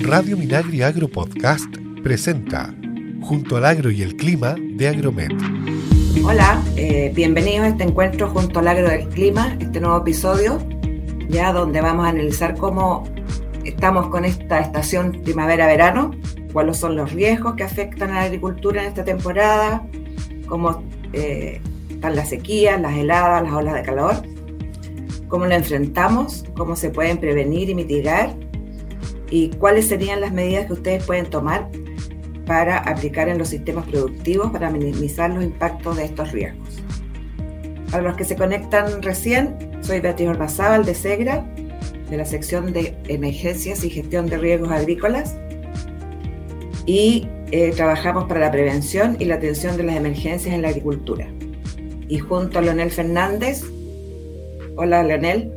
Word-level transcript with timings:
Radio 0.00 0.36
Minagri 0.36 0.82
Agro 0.82 1.08
Podcast 1.08 1.68
presenta 2.02 2.74
Junto 3.20 3.56
al 3.56 3.66
Agro 3.66 3.90
y 3.90 4.00
el 4.02 4.16
Clima 4.16 4.54
de 4.58 4.88
Agromet. 4.88 5.32
Hola, 6.24 6.62
eh, 6.76 7.12
bienvenidos 7.14 7.66
a 7.66 7.68
este 7.68 7.84
encuentro 7.84 8.30
junto 8.30 8.60
al 8.60 8.68
Agro 8.68 8.88
y 8.90 9.02
el 9.02 9.08
Clima, 9.08 9.56
este 9.60 9.80
nuevo 9.80 9.98
episodio, 9.98 10.58
ya 11.28 11.52
donde 11.52 11.80
vamos 11.80 12.06
a 12.06 12.08
analizar 12.08 12.56
cómo 12.56 13.04
estamos 13.64 14.08
con 14.08 14.24
esta 14.24 14.60
estación 14.60 15.20
primavera-verano, 15.24 16.12
cuáles 16.52 16.78
son 16.78 16.96
los 16.96 17.12
riesgos 17.12 17.54
que 17.54 17.64
afectan 17.64 18.12
a 18.12 18.14
la 18.14 18.22
agricultura 18.22 18.82
en 18.82 18.88
esta 18.88 19.04
temporada, 19.04 19.86
cómo 20.46 20.82
eh, 21.12 21.60
están 21.90 22.16
las 22.16 22.30
sequías, 22.30 22.80
las 22.80 22.96
heladas, 22.96 23.42
las 23.42 23.52
olas 23.52 23.74
de 23.74 23.82
calor, 23.82 24.22
cómo 25.28 25.44
lo 25.44 25.54
enfrentamos, 25.54 26.44
cómo 26.56 26.76
se 26.76 26.88
pueden 26.88 27.18
prevenir 27.18 27.68
y 27.68 27.74
mitigar 27.74 28.47
y 29.30 29.50
cuáles 29.50 29.88
serían 29.88 30.20
las 30.20 30.32
medidas 30.32 30.66
que 30.66 30.74
ustedes 30.74 31.04
pueden 31.04 31.26
tomar 31.26 31.68
para 32.46 32.78
aplicar 32.78 33.28
en 33.28 33.38
los 33.38 33.48
sistemas 33.48 33.86
productivos 33.86 34.50
para 34.50 34.70
minimizar 34.70 35.30
los 35.30 35.44
impactos 35.44 35.96
de 35.96 36.06
estos 36.06 36.32
riesgos. 36.32 36.82
Para 37.90 38.02
los 38.02 38.16
que 38.16 38.24
se 38.24 38.36
conectan 38.36 39.02
recién, 39.02 39.56
soy 39.82 40.00
Beatriz 40.00 40.28
Orbazábal 40.28 40.84
de 40.84 40.94
SEGRA, 40.94 41.44
de 42.10 42.16
la 42.16 42.24
sección 42.24 42.72
de 42.72 42.96
emergencias 43.08 43.84
y 43.84 43.90
gestión 43.90 44.26
de 44.26 44.38
riesgos 44.38 44.70
agrícolas, 44.70 45.36
y 46.86 47.28
eh, 47.50 47.72
trabajamos 47.76 48.24
para 48.24 48.40
la 48.40 48.50
prevención 48.50 49.16
y 49.18 49.26
la 49.26 49.34
atención 49.34 49.76
de 49.76 49.82
las 49.82 49.96
emergencias 49.96 50.54
en 50.54 50.62
la 50.62 50.68
agricultura. 50.68 51.28
Y 52.08 52.18
junto 52.18 52.58
a 52.58 52.62
Leonel 52.62 52.90
Fernández, 52.90 53.62
hola 54.76 55.02
Leonel, 55.02 55.52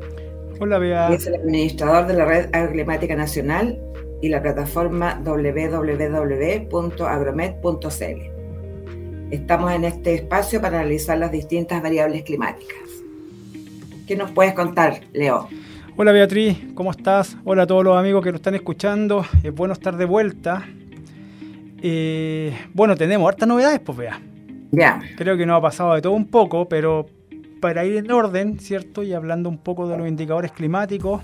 Hola, 0.64 0.78
Bea. 0.78 1.12
Es 1.12 1.26
el 1.26 1.34
administrador 1.34 2.06
de 2.06 2.14
la 2.14 2.24
Red 2.24 2.50
Agroclimática 2.54 3.16
Nacional 3.16 3.80
y 4.22 4.30
la 4.30 4.44
plataforma 4.44 5.20
www.agromet.cl. 5.24 5.72
Estamos 9.32 9.72
en 9.72 9.86
este 9.86 10.14
espacio 10.14 10.62
para 10.62 10.82
analizar 10.82 11.18
las 11.18 11.32
distintas 11.32 11.82
variables 11.82 12.22
climáticas. 12.22 12.78
¿Qué 14.06 14.16
nos 14.16 14.30
puedes 14.30 14.54
contar, 14.54 15.02
Leo? 15.14 15.50
Hola 15.98 16.12
Beatriz, 16.12 16.60
¿cómo 16.76 16.92
estás? 16.92 17.38
Hola 17.44 17.64
a 17.64 17.68
todos 17.68 17.84
los 17.84 17.98
amigos 17.98 18.24
que 18.24 18.32
nos 18.32 18.38
están 18.38 18.54
escuchando. 18.54 19.26
Es 19.42 19.56
bueno 19.56 19.74
estar 19.74 19.98
de 19.98 20.06
vuelta. 20.06 20.70
Eh, 21.82 22.56
bueno, 22.76 22.96
tenemos 22.96 23.28
hartas 23.28 23.48
novedades, 23.48 23.80
pues 23.80 23.98
vea. 23.98 24.22
Ya. 24.70 25.02
Creo 25.18 25.36
que 25.38 25.48
nos 25.48 25.58
ha 25.58 25.62
pasado 25.62 25.96
de 25.96 26.04
todo 26.04 26.14
un 26.14 26.28
poco, 26.28 26.70
pero 26.70 27.08
para 27.62 27.86
ir 27.86 27.96
en 27.96 28.12
orden, 28.12 28.60
¿cierto? 28.60 29.04
Y 29.04 29.14
hablando 29.14 29.48
un 29.48 29.60
poco 29.60 29.88
de 29.88 29.98
los 29.98 30.08
indicadores 30.08 30.52
climáticos, 30.52 31.22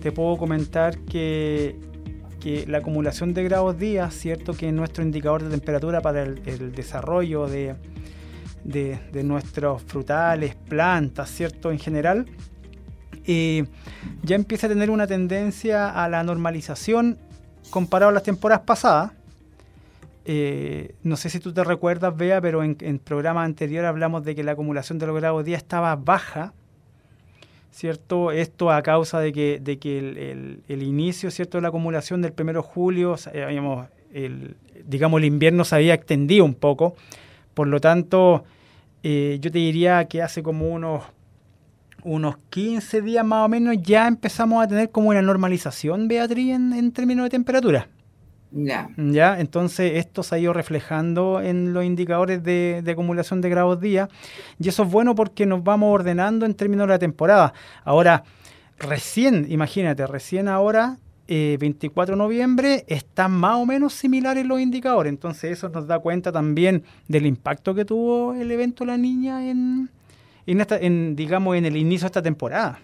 te 0.00 0.12
puedo 0.12 0.36
comentar 0.36 0.98
que, 0.98 1.76
la 2.66 2.78
acumulación 2.78 3.34
de 3.34 3.44
grados 3.44 3.78
días, 3.78 4.14
¿cierto? 4.14 4.52
Que 4.52 4.68
es 4.68 4.74
nuestro 4.74 5.02
indicador 5.04 5.44
de 5.44 5.50
temperatura 5.50 6.00
para 6.00 6.24
el, 6.24 6.72
desarrollo 6.74 7.46
de, 7.46 7.76
de, 8.64 9.22
nuestros 9.22 9.82
frutales, 9.82 10.56
plantas, 10.56 11.30
¿cierto? 11.30 11.70
En 11.70 11.78
general, 11.78 12.26
eh, 13.26 13.64
ya 14.22 14.34
empieza 14.34 14.66
a 14.66 14.70
tener 14.70 14.90
una 14.90 15.06
tendencia 15.06 15.88
a 15.88 16.08
la 16.08 16.24
normalización 16.24 17.16
comparado 17.70 18.10
a 18.10 18.12
las 18.12 18.24
temporadas 18.24 18.64
pasadas. 18.64 19.12
Eh, 20.24 20.94
no 21.02 21.16
sé 21.16 21.30
si 21.30 21.40
tú 21.40 21.52
te 21.52 21.64
recuerdas, 21.64 22.16
Bea, 22.16 22.40
pero 22.40 22.62
en, 22.62 22.76
en 22.80 22.98
programas 22.98 23.44
anteriores 23.46 23.88
hablamos 23.88 24.24
de 24.24 24.34
que 24.34 24.44
la 24.44 24.52
acumulación 24.52 24.98
de 24.98 25.06
los 25.06 25.16
grados 25.16 25.44
día 25.44 25.56
estaba 25.56 25.96
baja, 25.96 26.52
¿cierto? 27.72 28.30
Esto 28.30 28.70
a 28.70 28.82
causa 28.82 29.18
de 29.18 29.32
que, 29.32 29.56
el, 30.68 30.82
inicio, 30.82 31.30
¿cierto?, 31.30 31.58
de 31.58 31.62
la 31.62 31.68
acumulación 31.68 32.22
del 32.22 32.34
1 32.38 32.52
de 32.52 32.60
julio, 32.60 33.16
digamos, 34.84 35.18
el 35.18 35.24
invierno 35.24 35.64
se 35.64 35.74
había 35.74 35.94
extendido 35.94 36.44
un 36.44 36.54
poco. 36.54 36.94
Por 37.54 37.66
lo 37.66 37.80
tanto, 37.80 38.44
eh, 39.02 39.38
yo 39.40 39.50
te 39.50 39.58
diría 39.58 40.04
que 40.04 40.22
hace 40.22 40.42
como 40.42 40.68
unos, 40.68 41.02
unos 42.04 42.36
15 42.50 43.02
días 43.02 43.24
más 43.24 43.46
o 43.46 43.48
menos 43.48 43.76
ya 43.82 44.06
empezamos 44.06 44.62
a 44.62 44.68
tener 44.68 44.90
como 44.90 45.08
una 45.08 45.22
normalización, 45.22 46.08
Beatriz, 46.08 46.54
en 46.54 46.92
términos 46.92 47.24
de 47.24 47.30
temperatura. 47.30 47.88
Ya. 48.52 49.40
Entonces 49.40 49.92
esto 49.96 50.22
se 50.22 50.34
ha 50.34 50.38
ido 50.38 50.52
reflejando 50.52 51.40
en 51.40 51.72
los 51.72 51.84
indicadores 51.84 52.42
de, 52.42 52.84
acumulación 52.86 53.40
de 53.40 53.48
grados 53.48 53.80
día 53.80 54.08
y 54.58 54.68
eso 54.68 54.82
es 54.82 54.90
bueno 54.90 55.14
porque 55.14 55.46
nos 55.46 55.64
vamos 55.64 55.92
ordenando 55.92 56.44
en 56.44 56.54
términos 56.54 56.86
de 56.86 56.92
la 56.92 56.98
temporada. 56.98 57.54
Ahora, 57.84 58.24
recién, 58.78 59.46
imagínate, 59.48 60.06
recién 60.06 60.48
ahora, 60.48 60.98
24 61.28 62.12
eh, 62.12 62.16
de 62.16 62.22
noviembre, 62.22 62.84
están 62.88 63.32
más 63.32 63.56
o 63.56 63.64
menos 63.64 63.94
similares 63.94 64.44
los 64.44 64.60
indicadores, 64.60 65.10
entonces 65.10 65.52
eso 65.52 65.70
nos 65.70 65.86
da 65.86 65.98
cuenta 65.98 66.30
también 66.30 66.84
del 67.08 67.24
impacto 67.24 67.74
que 67.74 67.86
tuvo 67.86 68.34
el 68.34 68.50
evento 68.50 68.84
La 68.84 68.98
Niña 68.98 69.48
en, 69.48 69.88
en 70.46 71.16
digamos, 71.16 71.56
en 71.56 71.64
el 71.64 71.76
inicio 71.76 72.04
de 72.04 72.08
esta 72.08 72.22
temporada. 72.22 72.80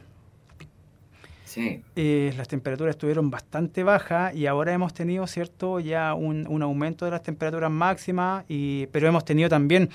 Eh, 1.57 2.33
las 2.37 2.49
temperaturas 2.49 2.95
estuvieron 2.95 3.31
bastante 3.31 3.83
bajas 3.83 4.35
y 4.35 4.47
ahora 4.47 4.73
hemos 4.73 4.95
tenido, 4.95 5.27
¿cierto?, 5.27 5.81
ya 5.81 6.15
un, 6.15 6.63
aumento 6.63 7.05
de 7.05 7.11
las 7.11 7.23
temperaturas 7.23 7.71
máximas, 7.71 8.45
y, 8.49 8.87
pero 8.87 9.09
hemos 9.09 9.25
tenido 9.25 9.49
también 9.49 9.91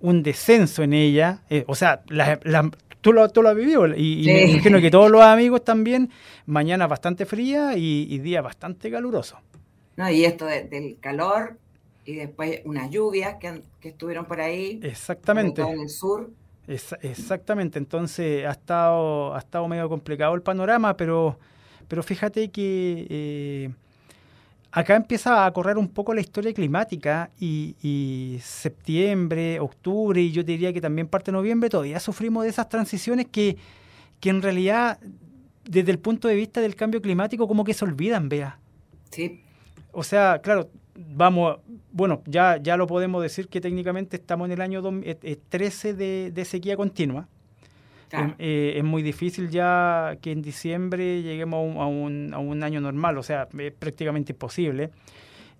un 0.00 0.22
descenso 0.22 0.82
en 0.82 0.92
ella. 0.92 1.42
Eh, 1.50 1.64
o 1.66 1.74
sea, 1.74 2.02
tú, 3.00 3.12
lo, 3.12 3.28
tú 3.28 3.42
lo 3.42 3.48
has 3.48 3.56
vivido 3.56 3.86
y, 3.88 4.24
me 4.26 4.44
imagino 4.44 4.80
que 4.80 4.90
todos 4.90 5.10
los 5.10 5.22
amigos 5.22 5.64
también, 5.64 6.10
mañana 6.46 6.86
bastante 6.86 7.26
fría 7.26 7.76
y, 7.76 8.06
y 8.08 8.18
día 8.18 8.42
bastante 8.42 8.90
caluroso. 8.90 9.38
No, 9.96 10.10
y 10.10 10.24
esto 10.24 10.46
del 10.46 10.96
calor 11.00 11.58
y 12.04 12.16
después 12.16 12.60
unas 12.64 12.90
lluvias 12.90 13.36
que, 13.36 13.62
que 13.80 13.90
estuvieron 13.90 14.24
por 14.24 14.40
ahí. 14.40 14.80
Exactamente. 14.82 15.62
En 15.62 15.80
el 15.80 15.88
sur 15.88 16.30
exactamente, 16.68 17.78
entonces 17.78 18.46
ha 18.46 18.52
estado, 18.52 19.34
ha 19.34 19.38
estado 19.38 19.66
medio 19.68 19.88
complicado 19.88 20.34
el 20.34 20.42
panorama, 20.42 20.96
pero, 20.96 21.38
pero 21.88 22.02
fíjate 22.02 22.50
que 22.50 23.06
eh, 23.10 23.70
acá 24.70 24.96
empieza 24.96 25.44
a 25.44 25.52
correr 25.52 25.76
un 25.76 25.88
poco 25.88 26.14
la 26.14 26.20
historia 26.20 26.52
climática 26.54 27.30
y, 27.38 28.38
septiembre, 28.42 29.60
octubre 29.60 30.20
y 30.20 30.32
yo 30.32 30.42
diría 30.42 30.72
que 30.72 30.80
también 30.80 31.08
parte 31.08 31.30
de 31.30 31.36
noviembre 31.36 31.68
todavía 31.68 32.00
sufrimos 32.00 32.44
de 32.44 32.50
esas 32.50 32.68
transiciones 32.68 33.26
que, 33.26 33.56
que 34.20 34.30
en 34.30 34.40
realidad 34.40 34.98
desde 35.64 35.90
el 35.90 35.98
punto 35.98 36.28
de 36.28 36.34
vista 36.34 36.60
del 36.60 36.74
cambio 36.74 37.02
climático 37.02 37.46
como 37.46 37.64
que 37.64 37.74
se 37.74 37.84
olvidan, 37.84 38.28
vea. 38.28 38.58
Sí. 39.10 39.42
O 39.92 40.02
sea, 40.02 40.40
claro, 40.42 40.70
vamos, 41.10 41.58
bueno, 41.92 42.22
ya, 42.26 42.56
ya 42.56 42.76
lo 42.76 42.86
podemos 42.86 43.22
decir 43.22 43.48
que 43.48 43.60
técnicamente 43.60 44.16
estamos 44.16 44.46
en 44.46 44.52
el 44.52 44.60
año 44.60 44.82
13 44.82 45.88
eh, 45.88 45.94
eh, 45.98 46.30
de, 46.32 46.44
sequía 46.44 46.76
continua. 46.76 47.28
Eh, 48.38 48.74
es 48.76 48.84
muy 48.84 49.02
difícil 49.02 49.48
ya 49.48 50.18
que 50.20 50.32
en 50.32 50.42
diciembre 50.42 51.22
lleguemos 51.22 51.76
a 51.78 51.86
un, 51.86 52.34
a 52.34 52.38
un, 52.38 52.62
año 52.62 52.80
normal, 52.80 53.16
o 53.16 53.22
sea, 53.22 53.48
es 53.58 53.72
prácticamente 53.72 54.32
imposible. 54.32 54.90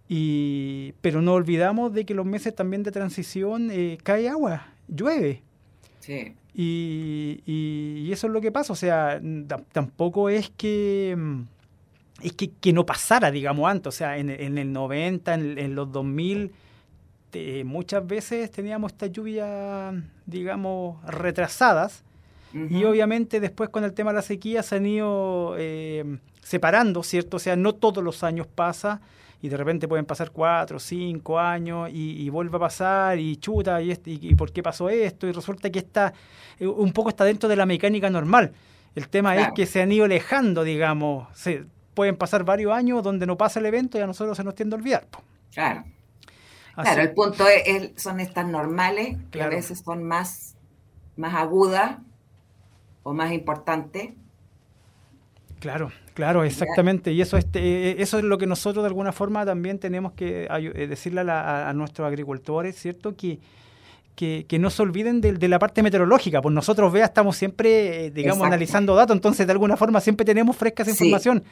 Y, 0.07 0.93
pero 1.01 1.23
no 1.23 1.33
olvidamos 1.33 1.95
de 1.95 2.05
que 2.05 2.13
los 2.13 2.27
meses 2.27 2.55
también 2.55 2.83
de 2.83 2.91
transición 2.91 3.71
cae 4.03 4.29
agua, 4.29 4.67
llueve. 4.87 5.43
Sí. 6.01 6.35
Y, 6.55 7.41
y, 7.47 8.13
eso 8.13 8.27
es 8.27 8.33
lo 8.35 8.43
que 8.43 8.53
pasa, 8.53 8.75
o 8.75 8.77
sea, 8.77 9.19
tampoco 9.73 10.29
es 10.29 10.51
que 10.51 11.15
mm, 11.17 11.43
es 12.23 12.33
que, 12.33 12.51
que, 12.51 12.73
no 12.73 12.87
pasara, 12.87 13.31
digamos, 13.31 13.71
antes. 13.71 13.89
O 13.89 13.93
sea, 13.93 14.19
en, 14.19 14.31
en 14.31 14.59
el 14.59 14.73
90, 14.73 15.35
en, 15.35 15.75
los 15.75 15.91
2000, 15.93 16.53
muchas 17.65 18.07
veces 18.07 18.51
teníamos 18.51 18.93
estas 18.93 19.11
lluvias, 19.13 19.95
digamos, 20.27 21.05
retrasadas. 21.05 22.05
Y 22.55 22.85
obviamente 22.85 23.41
después 23.41 23.71
con 23.71 23.83
el 23.83 23.95
tema 23.95 24.11
de 24.11 24.17
la 24.17 24.23
sequía 24.23 24.63
se 24.63 24.77
han 24.77 24.85
ido 24.85 25.55
eh, 25.57 26.19
separando, 26.43 27.03
¿cierto? 27.03 27.39
O 27.39 27.41
sea, 27.41 27.57
no 27.57 27.75
todos 27.75 28.05
los 28.05 28.23
años 28.23 28.47
pasa 28.47 29.01
y 29.41 29.49
de 29.49 29.57
repente 29.57 29.89
pueden 29.89 30.05
pasar 30.05 30.31
cuatro, 30.31 30.79
cinco 30.79 31.39
años 31.39 31.89
y, 31.91 32.29
vuelve 32.29 32.57
a 32.57 32.61
pasar 32.61 33.19
y 33.19 33.37
chuta 33.37 33.81
y, 33.81 33.91
este, 33.91 34.11
y, 34.11 34.35
por 34.35 34.53
qué 34.53 34.63
pasó 34.63 34.91
esto 34.91 35.27
y 35.27 35.33
resulta 35.33 35.71
que 35.71 35.79
está 35.79 36.13
eh, 36.61 36.67
un 36.67 36.93
poco 36.93 37.09
está 37.09 37.25
dentro 37.25 37.49
de 37.49 37.57
la 37.57 37.65
mecánica 37.65 38.11
normal. 38.11 38.53
El 38.95 39.09
tema 39.09 39.35
es 39.37 39.49
que 39.55 39.65
se 39.65 39.81
han 39.81 39.91
ido 39.91 40.05
alejando, 40.05 40.63
digamos, 40.63 41.27
se, 41.35 41.65
pueden 41.95 42.17
pasar 42.17 42.45
varios 42.45 42.73
años 42.73 43.03
donde 43.03 43.27
no 43.27 43.37
pasa 43.37 43.61
el 43.61 43.67
evento 43.67 43.99
y 43.99 44.01
a 44.01 44.07
nosotros 44.07 44.37
se 44.37 44.45
nos 44.45 44.55
tiende 44.55 44.77
a 44.77 44.79
olvidar. 44.79 45.07
Claro. 45.53 45.85
Claro, 46.75 47.03
el 47.03 47.13
punto 47.13 47.45
es, 47.49 47.91
son 47.97 48.19
estas 48.21 48.47
normales, 48.47 49.19
que 49.31 49.43
a 49.43 49.49
veces 49.49 49.83
son 49.85 50.05
más, 50.05 50.57
más 51.17 51.35
agudas 51.35 51.99
o 53.03 53.13
más 53.13 53.33
importantes. 53.33 54.15
Claro, 55.61 55.93
claro, 56.15 56.45
exactamente. 56.45 57.13
Y 57.13 57.21
eso, 57.21 57.37
este, 57.37 58.01
eso 58.01 58.19
es 58.19 58.25
lo 58.25 58.39
que 58.39 58.47
nosotros 58.47 58.83
de 58.83 58.89
alguna 58.89 59.13
forma 59.13 59.45
también 59.45 59.79
tenemos 59.79 60.13
que 60.13 60.49
eh, 60.51 60.87
decirle 60.87 61.21
a, 61.29 61.71
nuestros 61.75 62.09
agricultores, 62.09 62.75
¿cierto? 62.77 63.15
Que, 63.17 63.39
que, 64.17 64.59
no 64.59 64.71
se 64.71 64.83
olviden 64.83 65.21
de, 65.21 65.49
la 65.49 65.59
parte 65.59 65.83
meteorológica. 65.83 66.41
Pues 66.41 66.55
nosotros, 66.55 66.91
vea, 66.91 67.05
estamos 67.05 67.37
siempre, 67.37 68.07
eh, 68.07 68.11
digamos, 68.11 68.47
analizando 68.47 68.95
datos, 68.95 69.15
entonces 69.15 69.47
de 69.47 69.53
alguna 69.53 69.77
forma 69.77 70.01
siempre 70.01 70.25
tenemos 70.25 70.57
fresca 70.57 70.85
esa 70.85 70.93
información 70.93 71.45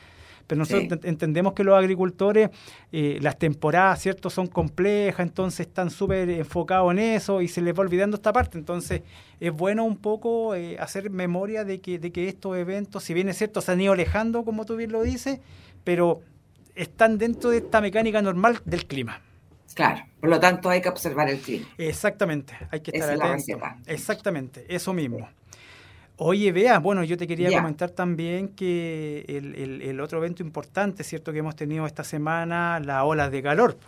pero 0.51 0.59
nosotros 0.59 0.99
entendemos 1.05 1.53
que 1.53 1.63
los 1.63 1.79
agricultores, 1.79 2.51
eh, 2.91 3.19
las 3.23 3.39
temporadas, 3.39 4.03
¿cierto?, 4.03 4.31
son 4.31 4.49
complejas, 4.49 5.25
entonces 5.25 5.69
están 5.69 5.91
súper 5.91 6.29
enfocados 6.29 6.91
en 6.91 6.99
eso 6.99 7.41
y 7.41 7.47
se 7.47 7.63
les 7.63 7.73
va 7.73 7.83
olvidando 7.83 8.17
esta 8.17 8.33
parte. 8.33 8.59
Entonces, 8.59 9.03
es 9.39 9.53
bueno 9.53 9.85
un 9.85 9.97
poco 9.97 10.57
eh, 10.57 10.77
hacer 10.81 11.09
memoria 11.09 11.63
de 11.63 11.81
que, 11.81 12.01
de 12.01 12.11
que 12.11 12.27
estos 12.27 12.57
eventos, 12.57 13.05
si 13.05 13.15
bien 13.15 13.29
es 13.29 13.39
cierto, 13.39 13.61
se 13.61 13.71
han 13.71 13.81
ido 13.81 13.93
alejando, 13.93 14.45
como 14.45 14.65
tú 14.65 14.75
bien 14.75 14.91
lo 14.91 15.05
dices, 15.05 15.39
pero 15.85 16.21
están 16.75 17.17
dentro 17.17 17.51
de 17.51 17.59
esta 17.59 17.81
mecánica 17.81 18.21
normal 18.21 18.59
del 18.65 18.87
clima. 18.89 19.21
Claro, 19.77 20.03
por 20.19 20.31
lo 20.31 20.41
tanto 20.41 20.69
hay 20.69 20.81
que 20.81 20.89
observar 20.89 21.31
el 21.31 21.39
clima. 21.39 21.69
Exactamente, 21.79 22.55
hay 22.73 22.81
que 22.81 22.91
estar 22.91 23.09
atentos. 23.09 23.57
Exactamente, 23.87 24.67
eso 24.69 24.93
mismo. 24.93 25.29
Oye, 26.23 26.53
vea, 26.53 26.81
bueno, 26.81 27.03
yo 27.03 27.17
te 27.17 27.27
quería 27.27 27.51
comentar 27.51 27.93
también 27.93 28.49
que 28.49 29.25
el, 29.27 30.01
otro 30.01 30.19
evento 30.19 30.43
importante, 30.43 31.03
¿cierto?, 31.03 31.33
que 31.33 31.39
hemos 31.39 31.57
tenido 31.57 31.87
esta 31.87 32.05
semana, 32.05 32.79
la 32.79 33.05
ola 33.05 33.31
de 33.31 33.43
calor. 33.43 33.79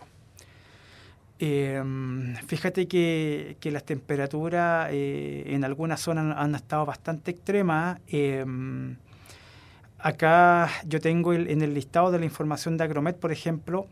Em, 1.37 2.35
fíjate 2.47 2.87
que, 2.87 3.55
las 3.65 3.83
temperaturas 3.83 4.89
eh, 4.91 5.43
en 5.45 5.63
algunas 5.63 6.01
zonas 6.01 6.35
han 6.35 6.55
estado 6.55 6.87
bastante 6.87 7.29
extremas. 7.29 7.99
Em, 8.07 8.95
acá 9.99 10.71
yo 10.87 10.99
tengo 10.99 11.35
en 11.35 11.61
el 11.61 11.75
listado 11.75 12.09
de 12.09 12.17
la 12.17 12.25
información 12.25 12.77
de 12.77 12.83
Agromet, 12.83 13.15
por 13.15 13.31
ejemplo, 13.31 13.85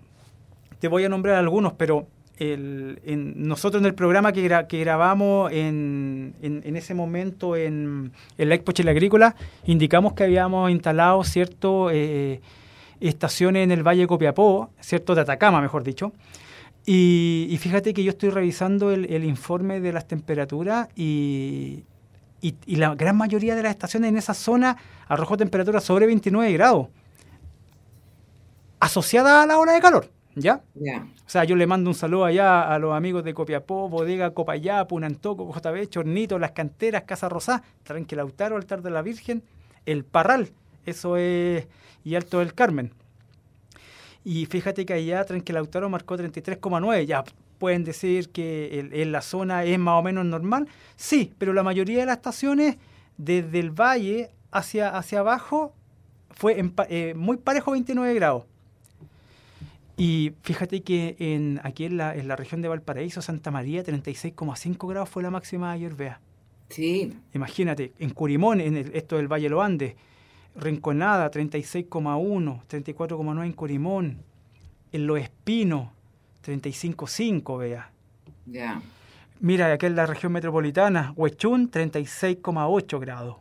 te 0.80 0.88
voy 0.88 1.04
a 1.04 1.10
nombrar 1.10 1.36
algunos, 1.36 1.74
pero 1.74 2.08
nosotros 2.40 3.82
en 3.82 3.86
el 3.86 3.94
programa 3.94 4.32
que, 4.32 4.80
grabamos 4.80 5.52
en, 5.52 6.34
ese 6.42 6.94
momento 6.94 7.56
en, 7.56 8.12
la 8.38 8.56
Expo 8.56 8.72
Chile 8.72 8.92
Agrícola, 8.92 9.36
indicamos 9.66 10.14
que 10.14 10.24
habíamos 10.24 10.72
instalado 10.72 11.24
ciertas 11.24 11.72
eh, 11.92 12.42
estaciones 13.00 13.64
en 13.64 13.72
el 13.72 13.84
Valle 13.84 14.08
Copiapó, 14.08 14.72
cierto 14.80 15.14
de 15.14 15.22
Atacama, 15.22 15.62
mejor 15.62 15.84
dicho. 15.84 16.14
Y, 16.86 17.56
fíjate 17.60 17.94
que 17.94 18.04
yo 18.04 18.10
estoy 18.10 18.30
revisando 18.30 18.92
el, 18.92 19.24
informe 19.24 19.80
de 19.80 19.94
las 19.94 20.08
temperaturas 20.08 20.88
y, 20.96 21.84
y, 22.42 22.76
la 22.76 22.96
gran 22.96 23.16
mayoría 23.16 23.56
de 23.56 23.62
las 23.62 23.72
estaciones 23.72 24.10
en 24.10 24.18
esa 24.18 24.34
zona 24.34 24.78
arrojó 25.08 25.38
temperaturas 25.38 25.84
sobre 25.84 26.08
29 26.08 26.52
grados, 26.54 26.88
asociada 28.80 29.44
a 29.44 29.46
la 29.46 29.60
ola 29.60 29.74
de 29.74 29.80
calor. 29.80 30.21
¿Ya? 30.36 30.62
O 30.76 31.30
sea, 31.30 31.44
yo 31.44 31.56
le 31.56 31.68
mando 31.68 31.90
un 31.90 31.94
saludo 31.94 32.26
allá 32.26 32.74
a 32.74 32.80
los 32.80 32.94
amigos 32.94 33.24
de 33.24 33.34
Copiapó, 33.34 33.90
Bodega 33.90 34.34
Copayá, 34.34 34.88
Punantoco, 34.88 35.52
JB, 35.52 35.88
Chornito, 35.88 36.40
Las 36.40 36.52
Canteras, 36.52 37.04
Casa 37.04 37.28
Rosá, 37.28 37.64
Tranquilautaro, 37.84 38.56
Altar 38.56 38.82
de 38.82 38.92
la 38.92 39.02
Virgen, 39.02 39.44
El 39.86 40.06
Parral, 40.06 40.52
eso 40.86 41.18
es, 41.18 41.68
y 42.04 42.16
Alto 42.16 42.40
del 42.40 42.54
Carmen. 42.54 42.94
Y 44.24 44.46
fíjate 44.46 44.86
que 44.86 44.94
allá 44.94 45.26
Tranquilautaro 45.26 45.90
marcó 45.90 46.16
33,9, 46.16 47.06
ya 47.06 47.24
pueden 47.58 47.84
decir 47.84 48.30
que 48.30 48.90
en 48.92 49.12
la 49.12 49.22
zona 49.22 49.66
es 49.66 49.78
más 49.78 50.00
o 50.00 50.04
menos 50.04 50.26
normal, 50.26 50.68
sí, 50.96 51.34
pero 51.38 51.54
la 51.54 51.64
mayoría 51.64 52.00
de 52.00 52.06
las 52.06 52.18
estaciones 52.18 52.78
desde 53.18 53.60
el 53.60 53.72
valle 53.72 54.32
hacia, 54.52 54.90
hacia 54.90 55.20
abajo 55.20 55.74
fue 56.32 56.64
eh, 56.90 57.14
muy 57.16 57.38
parejo 57.38 57.72
29 57.72 58.14
grados. 58.16 58.46
Y 60.04 60.34
fíjate 60.42 60.82
que 60.82 61.16
en, 61.20 61.62
aquí 61.64 61.86
en 61.86 61.98
la, 61.98 62.16
en 62.16 62.28
la 62.28 62.36
región 62.36 62.64
de 62.64 62.68
Valparaíso, 62.68 63.22
Santa 63.22 63.52
María, 63.52 63.84
36,5 63.84 64.90
grados 64.90 65.08
fue 65.10 65.22
la 65.22 65.30
máxima 65.30 65.72
ayer, 65.72 65.94
vea. 65.94 66.20
Sí. 66.70 67.14
Imagínate, 67.36 67.94
en 68.00 68.10
Curimón, 68.10 68.62
en 68.62 68.78
esto 68.78 69.18
del 69.18 69.32
Valle 69.32 69.44
de 69.44 69.50
los 69.52 69.64
Andes, 69.64 69.94
Rinconada, 70.56 71.30
36,1, 71.30 72.64
34,9 72.68 73.46
en 73.46 73.54
Curimón, 73.54 74.18
en 74.92 75.06
Los 75.06 75.20
Espinos, 75.20 75.90
35,5, 76.48 77.60
vea. 77.60 77.92
Ya. 78.48 78.82
Mira, 79.40 79.72
aquí 79.72 79.86
en 79.86 79.98
la 79.98 80.08
región 80.08 80.32
metropolitana, 80.32 81.14
Huechún, 81.16 81.70
36,8 81.70 83.00
grados 83.00 83.36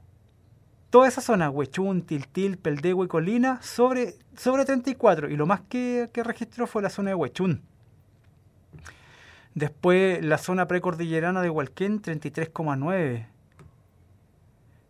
toda 0.90 1.08
esa 1.08 1.20
zona, 1.20 1.48
Huechún, 1.50 2.02
Tiltil, 2.02 2.58
Peldegua 2.58 3.04
y 3.04 3.08
Colina, 3.08 3.62
sobre, 3.62 4.14
sobre 4.36 4.64
34. 4.64 5.30
Y 5.30 5.36
lo 5.36 5.46
más 5.46 5.62
que, 5.62 6.10
registró 6.12 6.66
fue 6.66 6.82
la 6.82 6.90
zona 6.90 7.10
de 7.10 7.14
Huechún. 7.14 7.62
Después 9.54 10.22
la 10.24 10.38
zona 10.38 10.66
precordillerana 10.66 11.42
de 11.42 11.50
Hualquén, 11.50 12.02
33,9. 12.02 13.26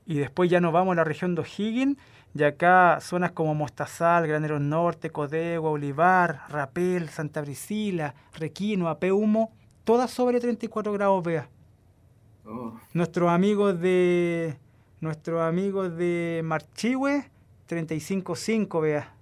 Y 0.07 0.19
después 0.19 0.51
ya 0.51 0.61
nos 0.61 0.73
vamos 0.73 0.93
a 0.93 0.97
la 0.97 1.05
región 1.05 1.35
de 1.35 1.43
O'Higgins, 1.43 1.97
y 2.35 2.43
acá 2.45 2.99
zonas 3.01 3.33
como 3.33 3.55
Mostazal, 3.55 4.27
Graneros 4.27 4.61
Norte, 4.61 5.11
Codegua, 5.11 5.71
Olivar, 5.71 6.43
Rapel, 6.49 7.09
Santa 7.09 7.41
Brisila, 7.41 8.15
Requino, 8.35 8.89
Apeumo, 8.89 9.53
todas 9.85 10.11
sobre 10.11 10.41
34 10.41 10.93
grados, 10.93 11.25
vea. 11.25 11.49
Oh. 12.45 12.75
Nuestros 12.93 13.31
amigos 13.31 13.81
de, 13.81 14.57
nuestros 15.01 15.43
amigos 15.43 15.97
de 15.97 16.43
Marchihue, 16.45 17.25
35.5, 17.69 18.83
vea. 18.83 19.15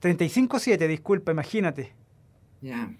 35.7, 0.00 0.86
disculpa, 0.86 1.32
imagínate. 1.32 1.92
Ya. 2.60 2.90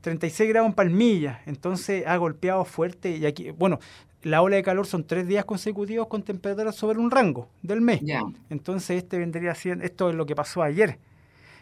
36 0.00 0.48
grados 0.48 0.68
en 0.68 0.74
Palmilla, 0.74 1.42
entonces 1.46 2.06
ha 2.06 2.16
golpeado 2.16 2.64
fuerte 2.64 3.16
y 3.16 3.26
aquí, 3.26 3.50
bueno, 3.50 3.80
la 4.22 4.40
ola 4.40 4.56
de 4.56 4.62
calor 4.62 4.86
son 4.86 5.04
tres 5.04 5.26
días 5.26 5.44
consecutivos 5.44 6.06
con 6.06 6.22
temperaturas 6.22 6.74
sobre 6.74 6.98
un 6.98 7.10
rango 7.10 7.48
del 7.62 7.80
mes. 7.80 8.00
Entonces 8.48 8.98
este 8.98 9.18
vendría 9.18 9.54
siendo, 9.54 9.84
esto 9.84 10.08
es 10.10 10.14
lo 10.14 10.24
que 10.24 10.34
pasó 10.34 10.62
ayer. 10.62 10.98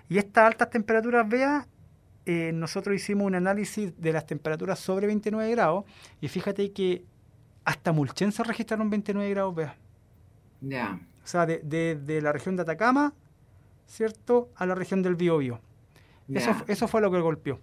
Y 0.09 0.19
estas 0.19 0.45
altas 0.45 0.71
temperaturas, 0.71 1.29
vea, 1.29 1.67
eh, 2.27 2.53
nosotros 2.55 2.95
hicimos 2.97 3.27
un 3.27 3.35
análisis 3.35 3.93
de 4.01 4.13
las 4.13 4.27
temperaturas 4.27 4.79
sobre 4.79 5.07
29 5.07 5.51
grados 5.51 5.85
y 6.21 6.29
fíjate 6.29 6.73
que 6.73 7.05
hasta 7.65 7.93
Mulchen 7.93 8.33
se 8.33 8.43
registraron 8.45 8.91
29 8.91 9.31
grados, 9.31 9.55
vea. 9.55 9.77
Ya. 10.61 11.01
O 11.23 11.27
sea, 11.27 11.47
de, 11.47 12.21
la 12.23 12.33
región 12.33 12.57
de 12.57 12.63
Atacama, 12.63 13.15
¿cierto? 13.87 14.51
A 14.57 14.67
la 14.67 14.75
región 14.75 15.03
del 15.03 15.15
Biobío. 15.15 15.61
Eso, 16.33 16.55
eso 16.67 16.89
fue 16.89 17.01
lo 17.01 17.11
que 17.11 17.21
golpeó. 17.21 17.61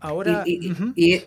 Ahora. 0.00 0.42
Y, 0.44 1.18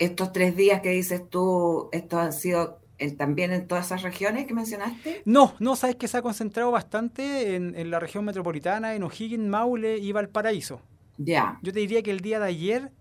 estos 0.00 0.32
tres 0.32 0.56
días 0.56 0.80
que 0.80 0.90
dices 0.90 1.28
tú, 1.28 1.88
¿estos 1.92 2.18
han 2.18 2.32
sido 2.32 2.80
también 3.16 3.52
en 3.52 3.66
todas 3.66 3.86
esas 3.86 4.02
regiones 4.02 4.46
que 4.46 4.54
mencionaste? 4.54 5.22
No, 5.24 5.54
no, 5.60 5.76
sabes 5.76 5.96
que 5.96 6.08
se 6.08 6.16
ha 6.16 6.22
concentrado 6.22 6.70
bastante 6.70 7.54
en, 7.54 7.74
en 7.76 7.90
la 7.90 8.00
región 8.00 8.24
metropolitana, 8.24 8.94
en 8.94 9.02
O'Higgins, 9.04 9.46
Maule 9.46 9.98
y 9.98 10.12
Valparaíso. 10.12 10.80
Ya. 11.18 11.58
Yo 11.62 11.72
te 11.72 11.80
diría 11.80 12.02
que 12.02 12.10
el 12.10 12.20
día 12.20 12.40
de 12.40 12.46
ayer 12.46 12.92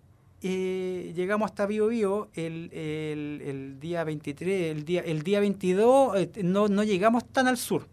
eh, 0.43 1.13
llegamos 1.15 1.49
hasta 1.49 1.65
Bio 1.65 1.87
Bio 1.87 2.29
el, 2.35 2.69
el, 2.73 3.79
día 3.79 4.03
23, 4.03 4.75
el 4.75 4.85
día, 4.85 5.01
el 5.01 5.23
día 5.23 5.39
22 5.39 6.15
eh, 6.15 6.31
no, 6.43 6.67
no 6.67 6.83
llegamos 6.83 7.25
tan 7.25 7.47
al 7.47 7.57
sur. 7.57 7.87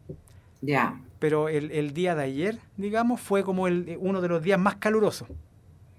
Ya. 0.61 1.01
Pero 1.19 1.49
el, 1.49 1.71
el, 1.71 1.95
día 1.95 2.15
de 2.15 2.25
ayer, 2.25 2.59
digamos, 2.77 3.21
fue 3.21 3.45
como 3.45 3.67
el, 3.67 3.97
uno 3.99 4.21
de 4.21 4.29
los 4.29 4.43
días 4.43 4.59
más 4.59 4.77
calurosos. 4.77 5.29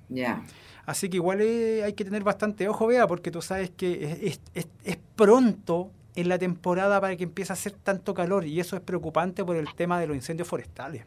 Ya. 0.09 0.43
Así 0.85 1.09
que 1.09 1.17
igual 1.17 1.41
eh, 1.41 1.83
hay 1.83 1.93
que 1.93 2.05
tener 2.05 2.23
bastante 2.23 2.67
ojo, 2.67 2.85
vea, 2.87 3.07
porque 3.07 3.31
tú 3.31 3.41
sabes 3.41 3.71
que 3.71 4.19
es, 4.21 4.39
es, 4.53 4.67
es, 4.83 4.97
pronto 5.15 5.91
en 6.15 6.29
la 6.29 6.37
temporada 6.37 7.01
para 7.01 7.15
que 7.15 7.23
empiece 7.23 7.51
a 7.51 7.55
hacer 7.55 7.71
tanto 7.73 8.13
calor 8.13 8.45
y 8.45 8.59
eso 8.59 8.75
es 8.75 8.83
preocupante 8.83 9.43
por 9.43 9.55
el 9.55 9.73
tema 9.73 9.99
de 9.99 10.07
los 10.07 10.15
incendios 10.15 10.47
forestales. 10.47 11.05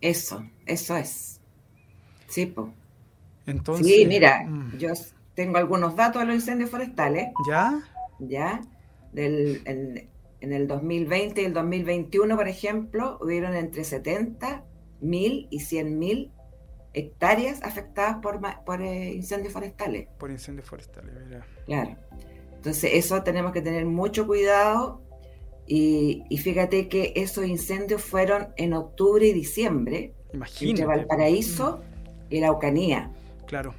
Eso, 0.00 0.44
eso 0.64 0.96
es. 0.96 1.40
Sí, 2.26 2.54
sí, 3.82 4.06
mira, 4.06 4.44
mm. 4.44 4.78
yo 4.78 4.88
tengo 5.34 5.58
algunos 5.58 5.94
datos 5.94 6.22
de 6.22 6.26
los 6.26 6.34
incendios 6.34 6.70
forestales. 6.70 7.28
¿Ya? 7.48 7.80
Ya. 8.18 8.60
Del, 9.12 9.62
en, 9.64 10.52
el 10.52 10.66
2020 10.66 11.42
y 11.42 11.44
el 11.44 11.52
2021, 11.54 12.36
por 12.36 12.48
ejemplo, 12.48 13.18
hubieron 13.20 13.54
entre 13.54 13.84
70 13.84 14.64
mil 15.00 15.46
y 15.50 15.60
100 15.60 15.98
mil 15.98 16.32
hectáreas 16.92 17.62
afectadas 17.62 18.16
por, 18.20 18.40
por 18.64 18.82
eh, 18.82 19.12
incendios 19.14 19.52
forestales. 19.52 20.08
Por 20.18 20.30
incendios 20.30 20.68
forestales, 20.68 21.14
mira. 21.24 21.46
Claro. 21.66 21.96
Entonces, 22.56 22.90
eso 22.94 23.22
tenemos 23.22 23.52
que 23.52 23.62
tener 23.62 23.86
mucho 23.86 24.26
cuidado. 24.26 25.00
Y, 25.66 26.24
fíjate 26.42 26.88
que 26.88 27.12
esos 27.14 27.46
incendios 27.46 28.02
fueron 28.02 28.48
en 28.56 28.72
octubre 28.72 29.26
y 29.26 29.32
diciembre. 29.32 30.14
Imagínate. 30.32 30.70
Entre 30.70 30.86
Valparaíso 30.86 31.78
mm. 31.78 32.34
y 32.34 32.40
la 32.40 32.48
Aucanía. 32.48 33.12
Claro. 33.48 33.74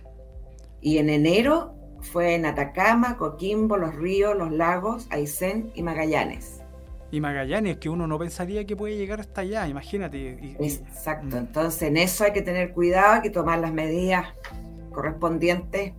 Y 0.81 0.97
en 0.97 1.09
enero 1.09 1.75
fue 2.01 2.35
en 2.35 2.45
Atacama, 2.45 3.17
Coquimbo, 3.17 3.77
Los 3.77 3.95
Ríos, 3.95 4.35
Los 4.35 4.51
Lagos, 4.51 5.07
Aysén 5.11 5.71
y 5.75 5.83
Magallanes. 5.83 6.61
Y 7.11 7.21
Magallanes, 7.21 7.77
que 7.77 7.89
uno 7.89 8.07
no 8.07 8.17
pensaría 8.19 8.65
que 8.65 8.75
puede 8.75 8.97
llegar 8.97 9.19
hasta 9.19 9.41
allá, 9.41 9.67
imagínate. 9.67 10.55
Exacto, 10.59 11.35
mm. 11.35 11.39
entonces 11.39 11.83
en 11.83 11.97
eso 11.97 12.23
hay 12.23 12.33
que 12.33 12.41
tener 12.41 12.73
cuidado, 12.73 13.13
hay 13.13 13.21
que 13.21 13.29
tomar 13.29 13.59
las 13.59 13.73
medidas 13.73 14.27
correspondientes, 14.91 15.93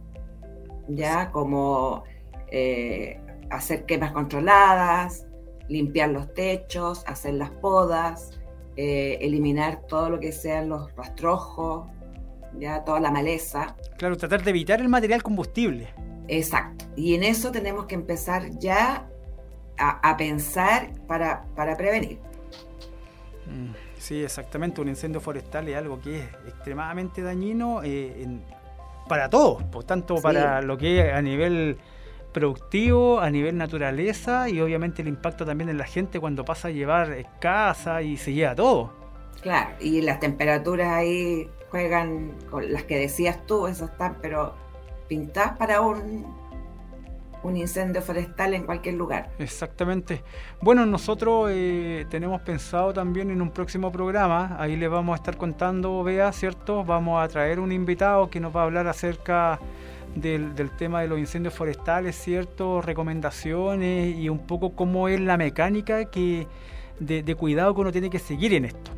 ya 0.89 1.31
como 1.31 2.05
eh, 2.51 3.21
hacer 3.51 3.87
quemas 3.87 4.13
controladas, 4.13 5.27
limpiar 5.69 6.11
los 6.11 6.33
techos, 6.35 7.05
hacer 7.07 7.35
las 7.35 7.51
podas, 7.51 8.41
eh, 8.77 9.19
eliminar 9.21 9.83
todo 9.87 10.11
lo 10.11 10.21
que 10.21 10.33
sean 10.33 10.69
los 10.69 10.95
rastrojos, 10.97 11.89
ya 12.59 12.85
toda 12.85 13.01
la 13.01 13.11
maleza. 13.11 13.77
Claro, 13.99 14.17
tratar 14.17 14.43
de 14.43 14.51
evitar 14.51 14.81
el 14.81 14.89
material 14.89 15.23
combustible. 15.23 15.89
Exacto. 16.29 16.85
Y 16.97 17.15
en 17.15 17.25
eso 17.25 17.51
tenemos 17.51 17.87
que 17.87 17.95
empezar 17.95 18.51
ya 18.59 19.09
a, 19.79 20.17
pensar 20.17 20.91
para, 21.07 21.45
para 21.57 21.77
prevenir. 21.77 22.19
Mm, 23.47 23.73
sí, 23.99 24.23
exactamente. 24.23 24.81
Un 24.81 24.89
incendio 24.89 25.21
forestal 25.21 25.69
es 25.69 25.77
algo 25.77 26.01
que 26.01 26.19
es 26.19 26.25
extremadamente 26.47 27.23
dañino 27.23 27.81
eh, 27.83 28.27
para 29.09 29.29
todos, 29.31 29.63
por 29.65 29.85
tanto 29.85 30.17
para 30.17 30.63
lo 30.63 30.77
que 30.77 31.01
es 31.01 31.15
a 31.15 31.23
nivel 31.23 31.79
productivo, 32.33 33.21
a 33.21 33.31
nivel 33.31 33.57
naturaleza 33.57 34.49
y 34.49 34.61
obviamente 34.61 35.03
el 35.03 35.09
impacto 35.09 35.45
también 35.45 35.69
en 35.69 35.79
la 35.79 35.87
gente 35.87 36.21
cuando 36.21 36.45
pasa 36.45 36.69
a 36.69 36.71
llevar 36.71 37.17
casa 37.41 38.03
y 38.03 38.17
se 38.17 38.33
lleva 38.33 38.55
todo. 38.55 38.93
Claro, 39.43 39.71
y 39.81 40.03
las 40.03 40.21
temperaturas 40.21 40.89
ahí 40.93 41.49
juegan 41.71 42.33
con 42.51 42.73
las 42.73 42.85
que 42.85 42.99
decías 42.99 43.47
tú, 43.47 43.67
esas 43.67 43.91
están, 43.91 44.19
pero 44.21 44.55
pintadas 45.09 45.57
para 45.57 45.81
un, 45.81 46.27
un 47.43 47.57
incendio 47.57 48.03
forestal 48.03 48.55
en 48.55 48.65
cualquier 48.65 48.95
lugar. 48.95 49.31
Exactamente. 49.39 50.23
Bueno, 50.61 50.85
nosotros 50.87 51.51
eh, 51.53 52.07
tenemos 52.11 52.41
pensado 52.43 52.93
también 52.93 53.31
en 53.31 53.41
un 53.41 53.51
próximo 53.51 53.91
programa, 53.91 54.57
ahí 54.59 54.77
les 54.77 54.91
vamos 54.91 55.15
a 55.15 55.17
estar 55.17 55.37
contando, 55.37 56.03
vea, 56.03 56.33
¿cierto? 56.33 56.85
Vamos 56.85 57.23
a 57.23 57.29
traer 57.29 57.61
un 57.61 57.73
invitado 57.73 58.31
que 58.31 58.41
nos 58.41 58.55
va 58.55 58.63
a 58.63 58.65
hablar 58.65 58.87
acerca 58.87 59.59
del, 60.15 60.55
tema 60.77 61.03
de 61.03 61.09
los 61.09 61.19
incendios 61.19 61.55
forestales, 61.55 62.17
¿cierto? 62.17 62.83
Recomendaciones 62.83 64.17
y 64.17 64.29
un 64.29 64.47
poco 64.47 64.75
cómo 64.75 65.09
es 65.09 65.21
la 65.21 65.37
mecánica 65.37 66.07
que 66.07 66.47
de, 66.99 67.23
de 67.23 67.35
cuidado 67.35 67.75
que 67.75 67.81
uno 67.81 67.93
tiene 67.93 68.11
que 68.11 68.19
seguir 68.19 68.53
en 68.55 68.67
esto. 68.67 68.91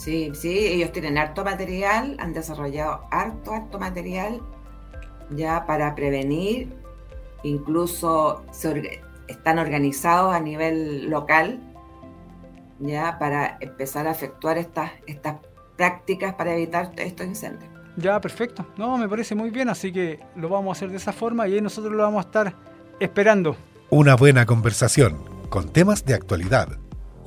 Sí, 0.00 0.32
sí, 0.32 0.66
ellos 0.66 0.92
tienen 0.92 1.18
harto 1.18 1.44
material, 1.44 2.16
han 2.20 2.32
desarrollado 2.32 3.02
harto, 3.10 3.52
harto 3.52 3.78
material 3.78 4.40
ya 5.28 5.66
para 5.66 5.94
prevenir, 5.94 6.74
incluso 7.42 8.42
están 9.28 9.58
organizados 9.58 10.34
a 10.34 10.40
nivel 10.40 11.10
local 11.10 11.60
ya 12.78 13.18
para 13.18 13.58
empezar 13.60 14.06
a 14.06 14.12
efectuar 14.12 14.56
estas, 14.56 14.90
estas 15.06 15.36
prácticas 15.76 16.32
para 16.32 16.54
evitar 16.54 16.92
estos 16.96 17.26
incendios. 17.26 17.70
Ya, 17.98 18.18
perfecto. 18.22 18.64
No, 18.78 18.96
me 18.96 19.06
parece 19.06 19.34
muy 19.34 19.50
bien, 19.50 19.68
así 19.68 19.92
que 19.92 20.18
lo 20.34 20.48
vamos 20.48 20.70
a 20.70 20.72
hacer 20.78 20.88
de 20.88 20.96
esa 20.96 21.12
forma 21.12 21.46
y 21.46 21.56
ahí 21.56 21.60
nosotros 21.60 21.92
lo 21.92 22.04
vamos 22.04 22.24
a 22.24 22.26
estar 22.26 22.54
esperando. 23.00 23.54
Una 23.90 24.16
buena 24.16 24.46
conversación 24.46 25.18
con 25.50 25.68
temas 25.68 26.06
de 26.06 26.14
actualidad 26.14 26.78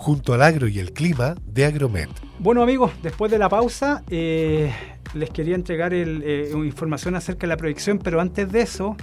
junto 0.03 0.33
al 0.33 0.41
agro 0.41 0.67
y 0.67 0.79
el 0.79 0.91
clima 0.91 1.33
de 1.45 1.63
Agromet. 1.63 2.09
Bueno 2.39 2.61
amigos, 2.61 2.91
después 3.01 3.31
de 3.31 3.37
la 3.37 3.47
pausa 3.47 4.03
eh, 4.09 4.69
les 5.13 5.29
quería 5.29 5.55
entregar 5.55 5.93
eh, 5.93 6.51
información 6.55 7.15
acerca 7.15 7.41
de 7.41 7.47
la 7.47 7.55
proyección, 7.55 7.99
pero 7.99 8.19
antes 8.19 8.51
de 8.51 8.59
eso, 8.59 8.97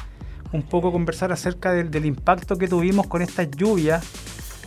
un 0.53 0.63
poco 0.63 0.93
conversar 0.93 1.33
acerca 1.33 1.73
del, 1.73 2.05
impacto 2.05 2.59
que 2.59 2.69
tuvimos 2.69 3.07
con 3.07 3.23
estas 3.23 3.51
lluvias, 3.51 4.05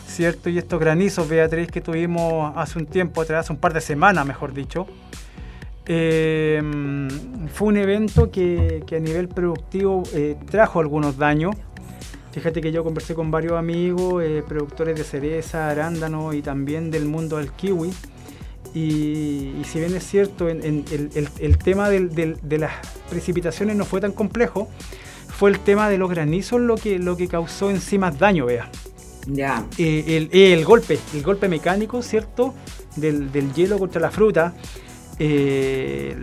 ¿cierto? 0.08 0.50
Y 0.50 0.58
estos 0.58 0.80
granizos, 0.80 1.30
Beatriz, 1.30 1.68
que 1.68 1.82
tuvimos 1.82 2.52
hace 2.56 2.80
un 2.80 2.88
tiempo 2.88 3.22
atrás, 3.22 3.46
hace 3.46 3.54
un 3.54 3.60
par 3.60 3.74
de 3.74 3.82
semanas, 3.82 4.26
mejor 4.26 4.56
dicho. 4.56 4.88
Eh, 5.86 6.60
fue 7.54 7.68
un 7.68 7.78
evento 7.78 8.32
que, 8.32 8.84
que 8.88 8.96
a 8.96 9.00
nivel 9.00 9.28
productivo 9.28 10.02
trajo 10.50 10.80
algunos 10.80 11.16
daños 11.16 11.54
Fíjate 12.34 12.62
que 12.62 12.72
yo 12.72 12.84
conversé 12.84 13.14
con 13.14 13.30
varios 13.30 13.54
amigos, 13.54 14.24
eh, 14.24 14.44
productores 14.48 14.98
de 14.98 15.04
cereza, 15.04 15.70
arándano 15.70 16.34
y 16.34 16.42
también 16.42 16.90
del 16.90 17.06
mundo 17.06 17.38
del 17.38 17.52
kiwi. 17.52 17.92
Y, 18.74 19.62
si 19.66 19.80
bien 19.80 19.96
es 19.96 20.04
cierto, 20.04 20.50
en, 20.50 20.84
el, 21.40 21.58
tema 21.60 21.92
de 21.92 22.58
las 22.58 22.72
precipitaciones 23.08 23.76
no 23.76 23.86
fue 23.86 24.02
tan 24.02 24.14
complejo, 24.14 24.68
fue 25.28 25.52
el 25.52 25.60
tema 25.60 25.90
de 25.90 25.98
los 25.98 26.10
granizos 26.10 26.60
lo 26.60 26.76
que, 26.76 26.98
lo 26.98 27.18
que 27.18 27.28
causó 27.28 27.70
en 27.70 27.82
sí 27.82 28.00
más 28.00 28.18
daño, 28.18 28.46
vea. 28.48 28.70
Ya. 29.28 29.66
Eh, 29.78 30.30
el, 30.32 30.66
golpe, 30.66 31.00
el 31.14 31.24
golpe 31.24 31.48
mecánico, 31.48 32.02
¿cierto? 32.02 32.54
Del, 32.96 33.54
hielo 33.54 33.78
contra 33.78 34.02
la 34.02 34.12
fruta. 34.12 34.54
Eh, 35.20 36.16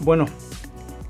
bueno, 0.00 0.26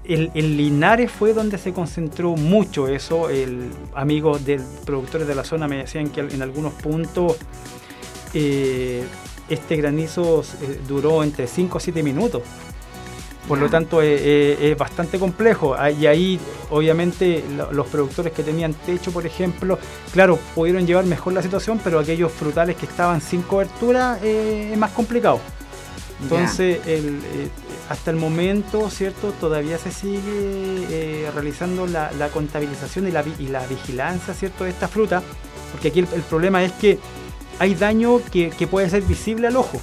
en, 0.09 0.57
Linares 0.57 1.11
fue 1.11 1.33
donde 1.33 1.59
se 1.59 1.73
concentró 1.73 2.37
mucho 2.37 2.89
eso. 2.89 3.29
El 3.29 3.71
amigo 3.95 4.39
del 4.39 4.63
productores 4.85 5.27
de 5.27 5.35
la 5.35 5.45
zona 5.45 5.67
me 5.69 5.79
decían 5.79 6.11
que 6.11 6.21
en 6.21 6.43
algunos 6.43 6.73
puntos 6.75 7.37
eh, 8.35 9.05
este 9.49 9.77
granizo 9.77 10.43
eh, 10.63 10.81
duró 10.87 11.23
entre 11.23 11.47
5 11.47 11.79
a 11.79 11.81
7 11.81 12.03
minutos. 12.03 12.43
Por 13.49 13.59
lo 13.59 13.71
tanto, 13.71 14.03
eh, 14.03 14.73
es 14.73 14.77
bastante 14.77 15.21
complejo. 15.21 15.77
Ah, 15.79 15.89
y 15.89 16.09
ahí, 16.09 16.41
obviamente, 16.71 17.45
los 17.71 17.87
productores 17.87 18.33
que 18.33 18.43
tenían 18.43 18.75
techo, 18.75 19.13
por 19.13 19.25
ejemplo, 19.25 19.79
claro, 20.13 20.37
pudieron 20.57 20.85
llevar 20.85 21.05
mejor 21.05 21.33
la 21.33 21.43
situación, 21.43 21.81
pero 21.85 22.01
aquellos 22.01 22.33
frutales 22.33 22.75
que 22.75 22.87
estaban 22.87 23.21
sin 23.21 23.43
cobertura 23.43 24.19
es 24.21 24.77
más 24.77 24.91
complicado. 24.91 25.39
Entonces, 26.21 26.85
el, 26.89 27.21
hasta 27.89 28.11
el 28.11 28.17
momento, 28.17 28.91
¿cierto? 28.91 29.33
Todavía 29.33 29.79
se 29.79 29.93
sigue 29.93 30.21
eh, 30.91 31.31
realizando 31.33 31.87
la, 31.87 32.11
contabilización 32.33 33.07
y 33.07 33.11
la, 33.11 33.23
vigilancia, 33.23 34.35
¿cierto? 34.35 34.65
De 34.65 34.71
esta 34.71 34.89
fruta, 34.89 35.23
porque 35.73 35.89
aquí 35.89 36.01
el, 36.01 36.07
problema 36.07 36.65
es 36.65 36.73
que 36.73 36.99
hay 37.59 37.75
daño 37.75 38.21
que, 38.33 38.51
puede 38.71 38.91
ser 38.91 39.03
visible 39.03 39.47
al 39.47 39.57
ojo. 39.57 39.81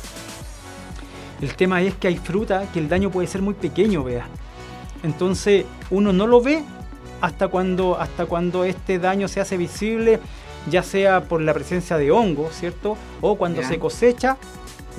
El 1.42 1.56
tema 1.56 1.82
es 1.82 1.96
que 1.96 2.08
hay 2.08 2.18
fruta 2.18 2.68
que 2.74 2.80
el 2.80 2.90
daño 2.90 3.10
puede 3.10 3.28
ser 3.28 3.42
muy 3.42 3.54
pequeño, 3.54 4.04
vea. 4.04 4.28
Entonces, 5.04 5.66
uno 5.90 6.14
no 6.14 6.28
lo 6.28 6.42
ve 6.42 6.64
hasta 7.22 7.48
cuando, 7.48 8.00
hasta 8.00 8.26
cuando 8.26 8.64
este 8.64 9.00
daño 9.00 9.28
se 9.28 9.42
hace 9.42 9.58
visible, 9.58 10.20
ya 10.70 10.84
sea 10.84 11.22
por 11.22 11.42
la 11.42 11.54
presencia 11.54 11.98
de 11.98 12.12
hongo, 12.12 12.50
¿cierto? 12.52 12.98
O 13.22 13.38
cuando 13.38 13.64
se 13.64 13.80
cosecha, 13.80 14.38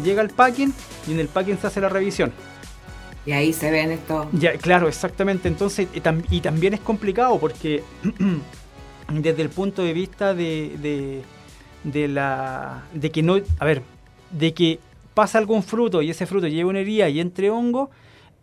llega 0.03 0.23
el 0.23 0.31
packing 0.31 0.75
y 1.07 1.13
en 1.13 1.21
el 1.21 1.29
packing 1.29 1.59
se 1.59 1.67
hace 1.67 1.81
la 1.81 1.89
revisión. 1.89 2.33
Y 3.27 3.33
ahí 3.33 3.53
se 3.53 3.71
ven 3.71 3.91
esto. 3.91 4.29
Ya, 4.33 4.53
claro, 4.59 4.89
exactamente. 4.89 5.49
Entonces, 5.49 5.89
y, 6.31 6.41
también 6.41 6.75
es 6.75 6.81
complicado 6.81 7.39
porque 7.39 7.83
desde 9.13 9.43
el 9.43 9.49
punto 9.49 9.83
de 9.83 9.93
vista 9.93 10.35
de, 10.35 11.23
de, 11.85 12.09
la. 12.09 12.83
de 12.93 13.11
que 13.11 13.23
no. 13.23 13.39
A 13.59 13.65
ver, 13.65 13.83
de 14.31 14.53
que 14.53 14.79
pasa 15.15 15.39
algún 15.39 15.63
fruto 15.63 16.03
y 16.03 16.11
ese 16.11 16.27
fruto 16.27 16.49
lleva 16.49 16.71
una 16.71 16.81
herida 16.81 17.09
y 17.09 17.21
entre 17.21 17.51
hongo, 17.51 17.91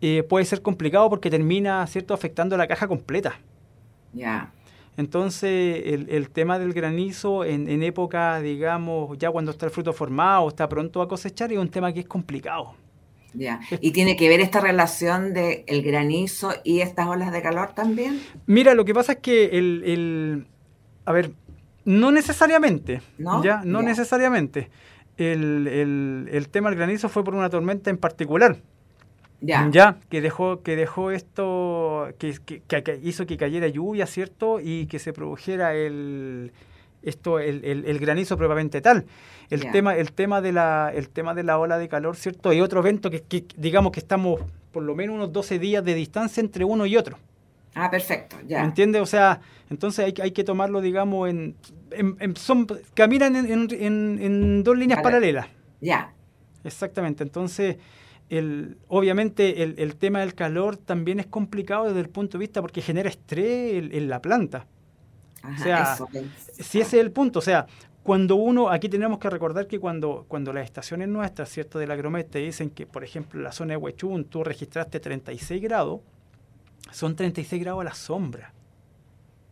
eh, 0.00 0.24
puede 0.28 0.44
ser 0.44 0.62
complicado 0.62 1.08
porque 1.08 1.30
termina, 1.30 1.86
¿cierto?, 1.86 2.14
afectando 2.14 2.56
la 2.56 2.66
caja 2.66 2.88
completa. 2.88 3.38
Ya. 4.12 4.50
Entonces, 4.96 5.82
el, 5.86 6.08
el, 6.10 6.28
tema 6.30 6.58
del 6.58 6.72
granizo 6.72 7.44
en, 7.44 7.68
en, 7.68 7.82
época, 7.82 8.40
digamos, 8.40 9.16
ya 9.16 9.30
cuando 9.30 9.52
está 9.52 9.66
el 9.66 9.72
fruto 9.72 9.92
formado, 9.92 10.48
está 10.48 10.68
pronto 10.68 11.00
a 11.00 11.08
cosechar, 11.08 11.50
es 11.52 11.58
un 11.58 11.68
tema 11.68 11.92
que 11.92 12.00
es 12.00 12.06
complicado. 12.06 12.74
Ya. 13.34 13.60
¿Y 13.80 13.92
tiene 13.92 14.16
que 14.16 14.28
ver 14.28 14.40
esta 14.40 14.60
relación 14.60 15.32
del 15.32 15.64
el 15.66 15.82
granizo 15.82 16.52
y 16.64 16.80
estas 16.80 17.06
olas 17.06 17.32
de 17.32 17.42
calor 17.42 17.72
también? 17.74 18.20
Mira, 18.46 18.74
lo 18.74 18.84
que 18.84 18.94
pasa 18.94 19.12
es 19.12 19.18
que 19.18 19.58
el, 19.58 20.46
a 21.04 21.12
ver, 21.12 21.32
no 21.84 22.12
necesariamente, 22.12 23.00
¿no? 23.18 23.42
¿ya? 23.42 23.62
No 23.64 23.82
necesariamente. 23.82 24.70
El, 25.16 26.48
tema 26.50 26.70
del 26.70 26.78
granizo 26.78 27.08
fue 27.08 27.24
por 27.24 27.34
una 27.34 27.50
tormenta 27.50 27.90
en 27.90 27.98
particular. 27.98 28.58
Ya. 29.40 29.68
ya. 29.72 29.98
que 30.08 30.20
dejó, 30.20 30.62
que 30.62 30.76
dejó 30.76 31.10
esto, 31.10 32.08
que, 32.18 32.36
que, 32.44 33.00
hizo 33.02 33.26
que 33.26 33.36
cayera 33.36 33.66
lluvia, 33.66 34.06
¿cierto? 34.06 34.60
Y 34.60 34.86
que 34.86 34.98
se 34.98 35.12
produjera 35.12 35.74
el, 35.74 36.52
esto, 37.02 37.38
el, 37.38 37.64
el, 37.64 37.98
granizo 37.98 38.36
propiamente 38.36 38.80
tal. 38.80 39.04
El, 39.50 39.70
tema, 39.70 39.96
el, 39.96 40.12
tema 40.12 40.40
de 40.40 40.52
la, 40.52 40.92
el 40.94 41.08
tema 41.08 41.34
de 41.34 41.42
la 41.42 41.58
ola 41.58 41.78
de 41.78 41.88
calor, 41.88 42.16
¿cierto? 42.16 42.50
Hay 42.50 42.60
otro 42.60 42.80
evento 42.80 43.10
que, 43.10 43.44
digamos 43.56 43.92
que 43.92 44.00
estamos 44.00 44.40
por 44.72 44.82
lo 44.82 44.94
menos 44.94 45.16
unos 45.16 45.32
12 45.32 45.58
días 45.58 45.84
de 45.84 45.94
distancia 45.94 46.40
entre 46.40 46.64
uno 46.64 46.86
y 46.86 46.96
otro. 46.96 47.18
Ah, 47.74 47.90
perfecto, 47.90 48.36
ya. 48.46 48.60
¿Me 48.60 48.66
entiendes? 48.66 49.02
O 49.02 49.06
sea, 49.06 49.40
entonces 49.70 50.04
hay, 50.04 50.14
hay 50.22 50.30
que 50.30 50.44
tomarlo, 50.44 50.80
digamos, 50.80 51.28
en, 51.28 51.56
son, 52.36 52.66
caminan 52.94 53.36
en, 53.36 53.68
en, 53.70 54.62
dos 54.62 54.76
líneas 54.76 55.02
paralelas. 55.02 55.46
Ya. 55.80 56.12
Exactamente, 56.64 57.22
entonces... 57.22 57.76
El, 58.30 58.78
obviamente 58.88 59.62
el, 59.62 59.74
el, 59.76 59.96
tema 59.96 60.20
del 60.20 60.32
calor 60.34 60.78
también 60.78 61.20
es 61.20 61.26
complicado 61.26 61.88
desde 61.88 62.00
el 62.00 62.08
punto 62.08 62.38
de 62.38 62.44
vista 62.46 62.62
porque 62.62 62.80
genera 62.80 63.10
estrés 63.10 63.92
en 63.92 64.08
la 64.08 64.22
planta 64.22 64.64
o 65.44 65.62
sea, 65.62 65.96
si 66.58 66.80
ese 66.80 66.98
es 66.98 67.04
el 67.04 67.10
punto, 67.10 67.40
o 67.40 67.42
sea, 67.42 67.66
cuando 68.02 68.34
uno, 68.34 68.68
aquí 68.68 68.88
tenemos 68.88 69.18
que 69.18 69.30
recordar 69.30 69.66
que 69.66 69.78
cuando, 69.78 70.24
cuando 70.26 70.52
las 70.52 70.64
estaciones 70.64 71.08
nuestras, 71.08 71.48
¿cierto? 71.48 71.78
De 71.78 71.86
la 71.86 71.94
Gromet 71.94 72.28
te 72.28 72.40
dicen 72.40 72.70
que, 72.70 72.86
por 72.86 73.04
ejemplo, 73.04 73.38
en 73.38 73.44
la 73.44 73.52
zona 73.52 73.72
de 73.72 73.76
Huechún 73.76 74.24
tú 74.24 74.42
registraste 74.42 74.98
36 74.98 75.62
grados, 75.62 76.00
son 76.90 77.14
36 77.14 77.62
grados 77.62 77.80
a 77.82 77.84
la 77.84 77.94
sombra. 77.94 78.52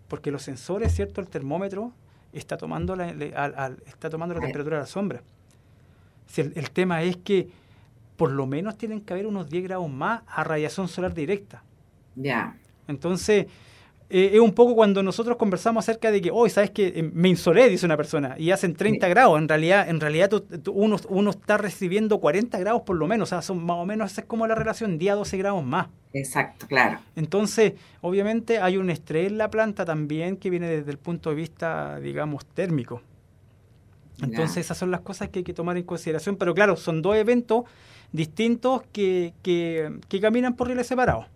Porque 0.09 0.33
los 0.33 0.43
sensores, 0.43 0.93
¿cierto? 0.93 1.21
El 1.21 1.29
termómetro 1.29 1.93
está 2.33 2.57
tomando 2.57 2.97
la, 2.97 3.11
está 3.87 4.11
tomando 4.11 4.35
la 4.35 4.41
temperatura 4.41 4.79
a 4.79 4.81
la 4.81 4.87
sombra. 4.87 5.23
Si 6.27 6.41
el, 6.41 6.71
tema 6.71 7.03
es 7.03 7.17
que 7.17 7.49
por 8.17 8.33
lo 8.33 8.47
menos 8.47 8.77
tienen 8.77 9.01
que 9.01 9.13
haber 9.13 9.27
unos 9.27 9.49
10 9.49 9.65
grados 9.65 9.89
más 9.89 10.23
a 10.27 10.43
radiación 10.43 10.89
solar 10.89 11.15
directa. 11.15 11.63
Ya. 12.17 12.57
Entonces, 12.89 13.47
eh, 14.13 14.31
es 14.35 14.41
un 14.41 14.53
poco 14.53 14.75
cuando 14.75 15.05
nosotros 15.05 15.37
conversamos 15.37 15.85
acerca 15.85 16.11
de 16.11 16.21
que, 16.21 16.33
hoy, 16.33 16.51
¿sabes 16.51 16.71
que 16.71 16.89
eh, 16.89 17.03
Me 17.03 17.29
insolé, 17.29 17.69
dice 17.69 17.87
una 17.87 17.97
persona, 17.97 18.35
y 18.37 18.51
hacen 18.51 18.75
30 18.75 19.07
grados. 19.09 19.39
En 19.39 19.49
realidad, 19.49 19.89
en 19.89 20.01
realidad 20.01 20.31
uno, 20.73 20.97
uno, 21.09 21.31
está 21.31 21.57
recibiendo 21.57 22.19
40 22.19 22.59
grados 22.59 22.83
por 22.83 22.97
lo 22.97 23.07
menos. 23.07 23.29
O 23.29 23.31
sea, 23.31 23.41
son 23.41 23.65
más 23.65 23.77
o 23.77 23.87
menos, 23.87 24.11
esa 24.11 24.23
es 24.23 24.27
como 24.27 24.49
la 24.49 24.57
relación, 24.57 24.99
día 24.99 25.15
12 25.15 25.39
grados 25.39 25.65
más. 25.65 25.89
Exacto, 26.13 26.67
claro. 26.67 26.99
Entonces, 27.15 27.75
obviamente 28.01 28.59
hay 28.59 28.77
un 28.79 28.91
estrés 28.91 29.29
en 29.29 29.39
la 29.39 29.49
planta 29.49 29.85
también 29.85 30.37
que 30.37 30.51
viene 30.51 30.67
desde 30.67 30.91
el 30.91 30.99
punto 30.99 31.31
de 31.31 31.37
vista, 31.37 32.01
digamos, 32.01 32.45
térmico. 32.47 33.03
Entonces, 34.21 34.59
esas 34.59 34.77
son 34.77 34.91
las 34.91 35.01
cosas 35.01 35.29
que 35.29 35.39
hay 35.39 35.45
que 35.45 35.55
tomar 35.55 35.77
en 35.77 35.85
consideración. 35.85 36.37
Pero 36.37 36.53
claro, 36.53 36.77
son 36.77 37.01
dos 37.01 37.15
eventos 37.17 37.65
distintos 38.13 38.83
que, 38.93 39.35
que, 39.43 40.01
que 40.09 40.21
caminan 40.21 40.57
por 40.57 40.67
rieles 40.67 40.89
separados. 40.89 41.27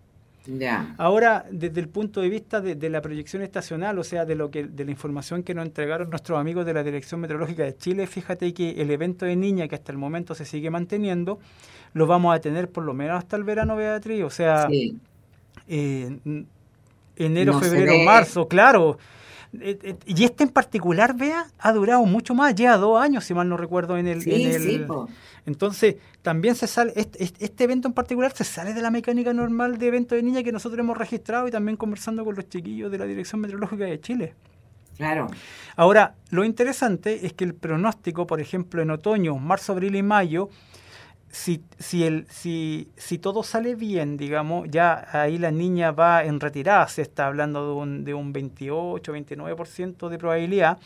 Ahora, 0.97 1.45
desde 1.51 1.79
el 1.79 1.89
punto 1.89 2.21
de 2.21 2.29
vista 2.29 2.61
de, 2.61 2.89
la 2.89 3.01
proyección 3.01 3.41
estacional, 3.41 3.97
o 3.97 4.03
sea, 4.03 4.25
de 4.25 4.35
lo 4.35 4.51
que 4.51 4.65
de 4.65 4.85
la 4.85 4.91
información 4.91 5.43
que 5.43 5.53
nos 5.53 5.65
entregaron 5.65 6.09
nuestros 6.09 6.39
amigos 6.39 6.65
de 6.65 6.73
la 6.73 6.83
Dirección 6.83 7.21
Meteorológica 7.21 7.63
de 7.63 7.75
Chile, 7.77 8.07
fíjate 8.07 8.53
que 8.53 8.81
el 8.81 8.91
evento 8.91 9.25
de 9.25 9.35
niña 9.35 9.67
que 9.67 9.75
hasta 9.75 9.91
el 9.91 9.97
momento 9.97 10.35
se 10.35 10.45
sigue 10.45 10.69
manteniendo, 10.69 11.39
lo 11.93 12.07
vamos 12.07 12.35
a 12.35 12.39
tener 12.39 12.69
por 12.69 12.83
lo 12.83 12.93
menos 12.93 13.17
hasta 13.17 13.37
el 13.37 13.43
verano, 13.43 13.75
Beatriz, 13.75 14.23
o 14.23 14.29
sea, 14.29 14.67
eh, 15.67 16.19
enero, 17.15 17.59
febrero, 17.59 17.97
marzo, 18.05 18.47
claro. 18.47 18.97
Eh, 19.61 19.79
eh, 19.81 19.95
y 20.05 20.23
este 20.23 20.43
en 20.43 20.49
particular, 20.49 21.15
vea, 21.15 21.47
ha 21.59 21.71
durado 21.71 22.03
mucho 22.05 22.33
más, 22.33 22.55
lleva 22.55 22.77
dos 22.77 23.01
años, 23.01 23.23
si 23.23 23.33
mal 23.33 23.47
no 23.47 23.57
recuerdo, 23.57 23.97
en 23.97 24.07
el... 24.07 24.87
entonces, 25.45 25.97
también 26.21 26.55
se 26.55 26.67
sale, 26.67 26.93
este, 26.95 27.23
este, 27.23 27.63
evento 27.63 27.87
en 27.87 27.93
particular 27.93 28.31
se 28.35 28.43
sale 28.43 28.73
de 28.73 28.81
la 28.81 28.89
mecánica 28.89 29.33
normal 29.33 29.77
de 29.77 29.87
evento 29.87 30.15
de 30.15 30.23
niña 30.23 30.43
que 30.43 30.51
nosotros 30.51 30.79
hemos 30.79 30.97
registrado 30.97 31.47
y 31.47 31.51
también 31.51 31.77
conversando 31.77 32.25
con 32.25 32.35
los 32.35 32.49
chiquillos 32.49 32.91
de 32.91 32.97
la 32.97 33.05
Dirección 33.05 33.41
Meteorológica 33.41 33.85
de 33.85 33.99
Chile. 33.99 34.33
Claro. 34.97 35.27
Ahora, 35.75 36.15
lo 36.29 36.45
interesante 36.45 37.25
es 37.25 37.33
que 37.33 37.43
el 37.43 37.53
pronóstico, 37.53 38.25
por 38.25 38.39
ejemplo, 38.39 38.81
en 38.81 38.91
otoño, 38.91 39.35
marzo, 39.37 39.73
abril 39.73 39.95
y 39.95 40.03
mayo, 40.03 40.49
si, 41.29 41.63
si, 41.77 42.05
el, 42.05 42.25
si, 42.29 42.89
si 42.95 43.19
todo 43.19 43.43
sale 43.43 43.75
bien, 43.75 44.15
digamos, 44.15 44.69
ya 44.71 45.05
ahí 45.11 45.37
la 45.37 45.51
niña 45.51 45.91
va 45.91 46.23
en 46.23 46.39
retirada, 46.39 46.87
se 46.87 47.01
está 47.01 47.27
hablando 47.27 47.67
de 47.67 47.73
un, 47.73 48.05
de 48.05 48.13
un 48.13 48.31
28, 48.31 49.13
29% 49.13 50.07
de 50.07 50.17
probabilidad, 50.17 50.79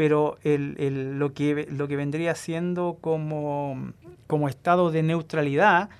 pero 0.00 0.38
el, 0.44 0.76
el, 0.78 1.18
lo, 1.18 1.34
que, 1.34 1.68
lo 1.70 1.86
que 1.86 1.94
vendría 1.94 2.34
siendo 2.34 2.96
como, 3.02 3.92
como 4.26 4.48
estado 4.48 4.90
de 4.90 5.02
neutralidad, 5.02 5.90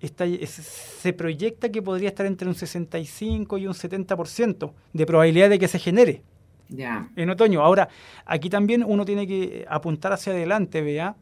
está, 0.00 0.24
se 0.46 1.12
proyecta 1.12 1.68
que 1.68 1.82
podría 1.82 2.08
estar 2.08 2.24
entre 2.24 2.48
un 2.48 2.54
65 2.54 3.58
y 3.58 3.66
un 3.66 3.74
70% 3.74 4.72
de 4.94 5.04
probabilidad 5.04 5.50
de 5.50 5.58
que 5.58 5.68
se 5.68 5.78
genere 5.78 6.22
en 7.14 7.28
otoño. 7.28 7.60
Ahora, 7.60 7.90
aquí 8.24 8.48
también 8.48 8.82
uno 8.86 9.04
tiene 9.04 9.26
que 9.26 9.66
apuntar 9.68 10.14
hacia 10.14 10.32
adelante, 10.32 10.80
vea, 10.80 11.14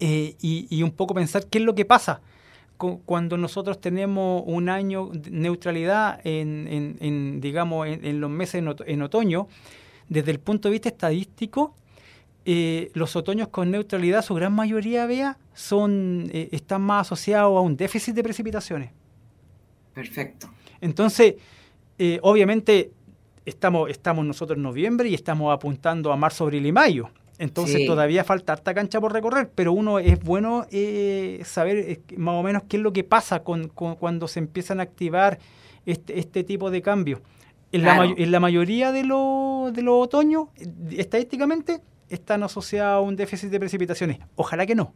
eh, 0.00 0.34
y, 0.40 0.82
un 0.82 0.92
poco 0.92 1.12
pensar 1.12 1.44
qué 1.44 1.58
es 1.58 1.64
lo 1.64 1.74
que 1.74 1.84
pasa 1.84 2.22
cuando 3.04 3.36
nosotros 3.36 3.82
tenemos 3.82 4.44
un 4.46 4.70
año 4.70 5.10
de 5.12 5.30
neutralidad 5.30 6.20
en, 6.24 7.40
digamos, 7.42 7.86
en, 7.86 8.18
los 8.18 8.30
meses 8.30 8.64
en, 8.86 9.02
otoño, 9.02 9.48
desde 10.08 10.30
el 10.30 10.40
punto 10.40 10.68
de 10.68 10.72
vista 10.72 10.88
estadístico, 10.88 11.74
eh, 12.44 12.90
los 12.94 13.14
otoños 13.16 13.48
con 13.48 13.70
neutralidad, 13.70 14.22
su 14.22 14.34
gran 14.34 14.52
mayoría, 14.52 15.06
vea, 15.06 15.38
son, 15.54 16.30
eh, 16.32 16.48
están 16.52 16.82
más 16.82 17.06
asociados 17.06 17.56
a 17.56 17.60
un 17.60 17.76
déficit 17.76 18.14
de 18.14 18.22
precipitaciones. 18.22 18.90
Perfecto. 19.92 20.48
Entonces, 20.80 21.34
obviamente, 22.22 22.92
estamos, 23.48 23.90
estamos 23.90 24.24
nosotros 24.24 24.56
en 24.56 24.62
noviembre 24.62 25.08
y 25.08 25.14
estamos 25.14 25.52
apuntando 25.52 26.12
a 26.12 26.16
marzo, 26.16 26.44
abril 26.44 26.66
y 26.66 26.72
mayo. 26.72 27.10
Entonces 27.38 27.86
todavía 27.86 28.24
falta 28.24 28.52
harta 28.52 28.74
cancha 28.74 29.00
por 29.00 29.12
recorrer, 29.12 29.48
pero 29.54 29.72
uno 29.72 30.00
es 30.00 30.20
bueno 30.20 30.66
eh, 30.72 31.40
saber 31.44 31.78
eh, 31.78 32.00
más 32.16 32.34
o 32.34 32.42
menos 32.42 32.64
qué 32.68 32.78
es 32.78 32.82
lo 32.82 32.92
que 32.92 33.04
pasa 33.04 33.44
con, 33.44 33.68
cuando 33.68 34.26
se 34.26 34.40
empiezan 34.40 34.80
a 34.80 34.82
activar 34.82 35.38
este, 35.86 36.18
este 36.18 36.42
tipo 36.42 36.70
de 36.72 36.82
cambios. 36.82 37.20
En, 37.70 37.82
la, 37.82 38.04
en 38.04 38.30
la 38.30 38.40
mayoría 38.40 38.92
de, 38.92 39.04
los 39.04 39.72
de 39.72 39.82
los 39.82 40.02
otoños, 40.02 40.48
estadísticamente, 40.90 41.82
están 42.08 42.42
asociados 42.42 42.98
a 42.98 43.00
un 43.00 43.16
déficit 43.16 43.50
de 43.50 43.60
precipitaciones. 43.60 44.18
Ojalá 44.36 44.64
que 44.66 44.74
no. 44.74 44.92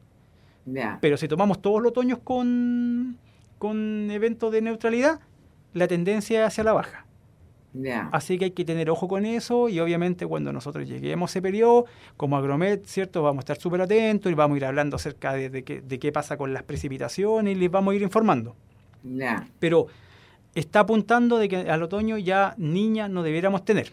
Pero 1.01 1.17
si 1.17 1.29
tomamos 1.29 1.61
todos 1.61 1.83
los 1.83 1.91
otoños 1.91 2.19
con, 2.23 3.19
con 3.59 4.11
eventos 4.11 4.53
de 4.53 4.63
neutralidad, 4.63 5.21
la 5.75 5.89
tendencia 5.89 6.41
es 6.41 6.47
hacia 6.47 6.65
la 6.65 6.73
baja. 6.73 7.07
Así 8.13 8.39
que 8.39 8.47
hay 8.47 8.51
que 8.51 8.67
tener 8.67 8.91
ojo 8.91 9.09
con 9.09 9.25
eso 9.25 9.69
y 9.71 9.81
obviamente 9.81 10.27
cuando 10.27 10.53
nosotros 10.53 10.87
lleguemos 10.87 11.31
a 11.31 11.33
ese 11.33 11.43
periodo, 11.43 11.87
como 12.19 12.37
Agromet, 12.37 12.85
¿cierto? 12.85 13.23
Vamos 13.23 13.39
a 13.39 13.41
estar 13.41 13.59
súper 13.59 13.81
atentos 13.81 14.31
y 14.31 14.35
vamos 14.35 14.57
a 14.57 14.59
ir 14.59 14.65
hablando 14.67 14.97
acerca 14.97 15.33
de, 15.33 15.65
qué, 15.65 16.13
pasa 16.13 16.37
con 16.37 16.53
las 16.53 16.65
precipitaciones 16.65 17.57
y 17.57 17.59
les 17.59 17.71
vamos 17.71 17.93
a 17.93 17.95
ir 17.97 18.03
informando. 18.03 18.55
Pero 19.59 19.87
está 20.55 20.81
apuntando 20.81 21.39
de 21.39 21.49
que 21.49 21.57
al 21.57 21.83
otoño 21.83 22.19
ya 22.19 22.55
niñas 22.59 23.11
no 23.11 23.23
debiéramos 23.23 23.65
tener. 23.65 23.93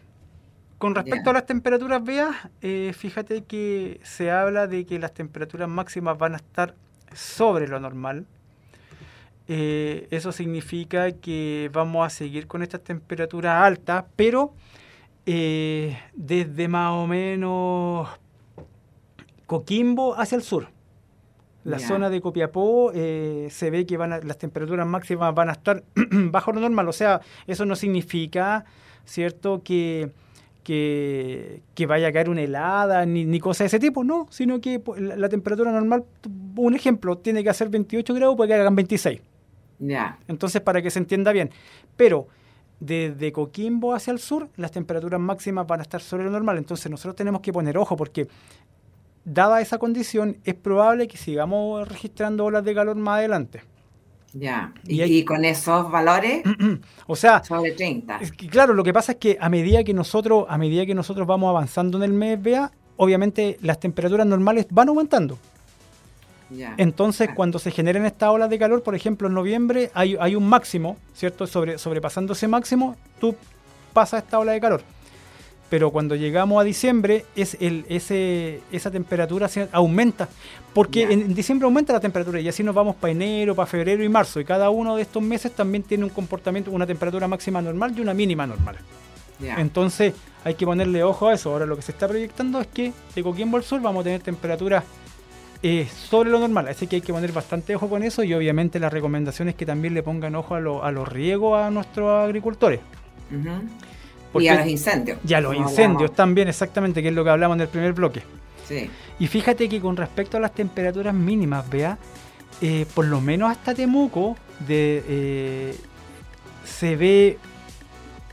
Con 0.77 0.95
respecto 0.95 1.29
a 1.29 1.33
las 1.33 1.45
temperaturas, 1.45 2.03
veas, 2.03 2.35
eh, 2.61 2.93
fíjate 2.97 3.43
que 3.43 3.99
se 4.03 4.31
habla 4.31 4.65
de 4.65 4.85
que 4.85 4.97
las 4.97 5.13
temperaturas 5.13 5.67
máximas 5.67 6.17
van 6.17 6.33
a 6.33 6.37
estar 6.37 6.73
sobre 7.13 7.67
lo 7.67 7.81
normal, 7.81 8.25
eh, 9.49 10.07
eso 10.11 10.31
significa 10.31 11.11
que 11.11 11.69
vamos 11.73 12.05
a 12.05 12.09
seguir 12.09 12.47
con 12.47 12.61
estas 12.61 12.81
temperaturas 12.81 13.61
altas, 13.61 14.05
pero 14.15 14.53
eh, 15.25 15.99
desde 16.13 16.67
más 16.67 16.93
o 16.93 17.07
menos 17.07 18.07
Coquimbo 19.47 20.13
hacia 20.17 20.35
el 20.35 20.43
sur. 20.43 20.69
La 21.69 21.79
zona 21.79 22.09
de 22.09 22.21
Copiapó 22.21 22.91
eh, 22.93 23.47
se 23.49 23.69
ve 23.69 23.85
que 23.85 23.97
van 23.97 24.09
las 24.09 24.37
temperaturas 24.37 24.87
máximas 24.87 25.33
van 25.33 25.49
a 25.49 25.53
estar 25.53 25.83
bajo 25.95 26.51
lo 26.51 26.61
normal. 26.61 26.87
O 26.87 26.93
sea, 26.93 27.21
eso 27.47 27.65
no 27.65 27.75
significa, 27.75 28.65
¿cierto?, 29.05 29.61
que, 29.63 30.11
que, 30.63 31.85
vaya 31.87 32.09
a 32.09 32.11
caer 32.11 32.29
una 32.29 32.41
helada 32.41 33.05
ni, 33.05 33.25
ni 33.25 33.39
cosa 33.39 33.63
de 33.63 33.67
ese 33.67 33.79
tipo, 33.79 34.03
no, 34.03 34.27
sino 34.29 34.61
que 34.61 34.81
la, 34.97 35.15
la, 35.15 35.29
temperatura 35.29 35.71
normal, 35.71 36.05
un 36.55 36.75
ejemplo, 36.75 37.17
tiene 37.17 37.43
que 37.43 37.49
hacer 37.49 37.69
28 37.69 38.13
grados, 38.13 38.35
puede 38.35 38.49
que 38.49 38.53
hagan 38.55 38.75
26. 38.75 39.21
Entonces, 40.27 40.61
para 40.61 40.81
que 40.81 40.91
se 40.91 40.99
entienda 40.99 41.31
bien. 41.31 41.49
Pero 41.95 42.27
desde 42.79 43.31
Coquimbo 43.31 43.93
hacia 43.93 44.11
el 44.11 44.19
sur, 44.19 44.49
las 44.55 44.71
temperaturas 44.71 45.19
máximas 45.19 45.67
van 45.67 45.79
a 45.79 45.83
estar 45.83 46.01
sobre 46.01 46.23
lo 46.23 46.31
normal. 46.31 46.57
Entonces, 46.57 46.89
nosotros 46.89 47.15
tenemos 47.15 47.41
que 47.41 47.51
poner 47.51 47.77
ojo 47.77 47.95
porque, 47.95 48.27
dada 49.25 49.61
esa 49.61 49.77
condición, 49.77 50.37
es 50.43 50.55
probable 50.55 51.07
que 51.07 51.17
sigamos 51.17 51.87
registrando 51.87 52.45
olas 52.45 52.63
de 52.63 52.73
calor 52.73 52.95
más 52.95 53.19
adelante. 53.19 53.61
Ya, 54.33 54.73
y, 54.85 55.23
con 55.23 55.43
esos 55.43 55.89
valores, 55.89 56.43
o 57.07 57.15
sea, 57.15 57.43
sobre 57.43 57.71
30. 57.71 58.19
claro, 58.51 58.75
lo 58.75 58.83
que 58.83 58.93
pasa 58.93 59.13
es 59.13 59.17
que 59.17 59.37
a 59.41 59.49
medida 59.49 59.83
que 59.83 59.93
nosotros, 59.93 60.45
a 60.47 60.57
medida 60.57 60.85
que 60.85 60.93
nosotros 60.93 61.25
vamos 61.25 61.49
avanzando 61.49 61.97
en 61.97 62.03
el 62.03 62.13
mes, 62.13 62.41
vea, 62.41 62.71
obviamente 62.97 63.57
las 63.61 63.79
temperaturas 63.79 64.27
normales 64.27 64.67
van 64.69 64.89
aumentando. 64.89 65.37
Entonces, 66.77 67.29
cuando 67.35 67.59
se 67.59 67.71
generan 67.71 68.05
estas 68.05 68.29
olas 68.29 68.49
de 68.49 68.57
calor, 68.57 68.81
por 68.81 68.95
ejemplo, 68.95 69.27
en 69.27 69.33
noviembre 69.35 69.91
hay, 69.93 70.17
hay 70.19 70.35
un 70.35 70.47
máximo, 70.47 70.97
¿cierto? 71.13 71.45
Sobre, 71.45 71.77
sobrepasando 71.77 72.33
ese 72.33 72.47
máximo, 72.47 72.95
tú 73.19 73.35
pasas 73.93 74.23
esta 74.23 74.39
ola 74.39 74.53
de 74.53 74.59
calor. 74.59 74.81
Pero 75.69 75.91
cuando 75.91 76.15
llegamos 76.15 76.59
a 76.59 76.63
diciembre, 76.63 77.25
es 77.35 77.55
el, 77.59 77.85
ese, 77.89 78.61
esa 78.71 78.89
temperatura 78.89 79.49
aumenta. 79.71 80.27
Porque 80.73 81.03
en, 81.03 81.33
diciembre 81.33 81.65
aumenta 81.65 81.93
la 81.93 81.99
temperatura 81.99 82.39
y 82.39 82.47
así 82.47 82.63
nos 82.63 82.73
vamos 82.73 82.95
para 82.95 83.11
enero, 83.11 83.55
para 83.55 83.67
febrero 83.67 84.03
y 84.03 84.09
marzo. 84.09 84.39
Y 84.39 84.45
cada 84.45 84.69
uno 84.69 84.95
de 84.95 85.03
estos 85.03 85.21
meses 85.21 85.51
también 85.51 85.83
tiene 85.83 86.03
un 86.03 86.09
comportamiento, 86.09 86.71
una 86.71 86.87
temperatura 86.87 87.27
máxima 87.27 87.61
normal 87.61 87.93
y 87.95 88.01
una 88.01 88.13
mínima 88.13 88.47
normal. 88.47 88.77
Entonces 89.57 90.13
hay 90.43 90.55
que 90.55 90.65
ponerle 90.65 91.03
ojo 91.03 91.29
a 91.29 91.33
eso. 91.33 91.51
Ahora 91.51 91.65
lo 91.65 91.75
que 91.75 91.81
se 91.81 91.91
está 91.91 92.07
proyectando 92.07 92.59
es 92.59 92.67
que 92.67 92.91
de 93.15 93.23
Coquimbo 93.23 93.57
al 93.57 93.63
sur 93.63 93.81
vamos 93.81 94.01
a 94.01 94.03
tener 94.05 94.21
temperaturas 94.21 94.83
es 95.61 95.91
sobre 95.91 96.29
lo 96.29 96.39
normal, 96.39 96.69
así 96.69 96.87
que 96.87 96.97
hay 96.97 97.01
que 97.01 97.11
poner 97.11 97.33
bastante 97.33 97.75
ojo 97.75 97.89
con 97.89 98.01
eso 98.03 98.23
y 98.23 98.33
obviamente 98.33 98.79
la 98.79 98.89
recomendación 98.89 99.49
es 99.49 99.55
que 99.55 99.65
también 99.65 99.93
le 99.93 100.03
pongan 100.03 100.35
ojo 100.35 100.55
a, 100.55 100.57
a 100.57 100.91
los 100.91 101.07
riegos 101.07 101.59
a 101.59 101.69
nuestros 101.69 102.09
agricultores. 102.25 102.79
Y 104.35 104.47
a 104.47 104.55
los 104.55 104.67
incendios. 104.67 105.19
Y 105.27 105.33
a 105.33 105.41
los 105.41 105.55
incendios 105.55 106.13
también, 106.13 106.47
exactamente, 106.47 107.01
que 107.01 107.09
es 107.09 107.13
lo 107.13 107.23
que 107.23 107.29
hablamos 107.29 107.55
en 107.55 107.61
el 107.61 107.67
primer 107.67 107.93
bloque. 107.93 108.21
Sí. 108.67 108.89
Y 109.19 109.27
fíjate 109.27 109.67
que 109.67 109.79
con 109.79 109.97
respecto 109.97 110.37
a 110.37 110.39
las 110.39 110.53
temperaturas 110.53 111.13
mínimas, 111.13 111.67
vea, 111.69 111.97
eh, 112.61 112.85
por 112.93 113.05
lo 113.05 113.21
menos 113.21 113.51
hasta 113.51 113.73
Temuco 113.73 114.35
de, 114.67 115.03
eh, 115.07 115.75
se 116.65 116.95
ve 116.95 117.37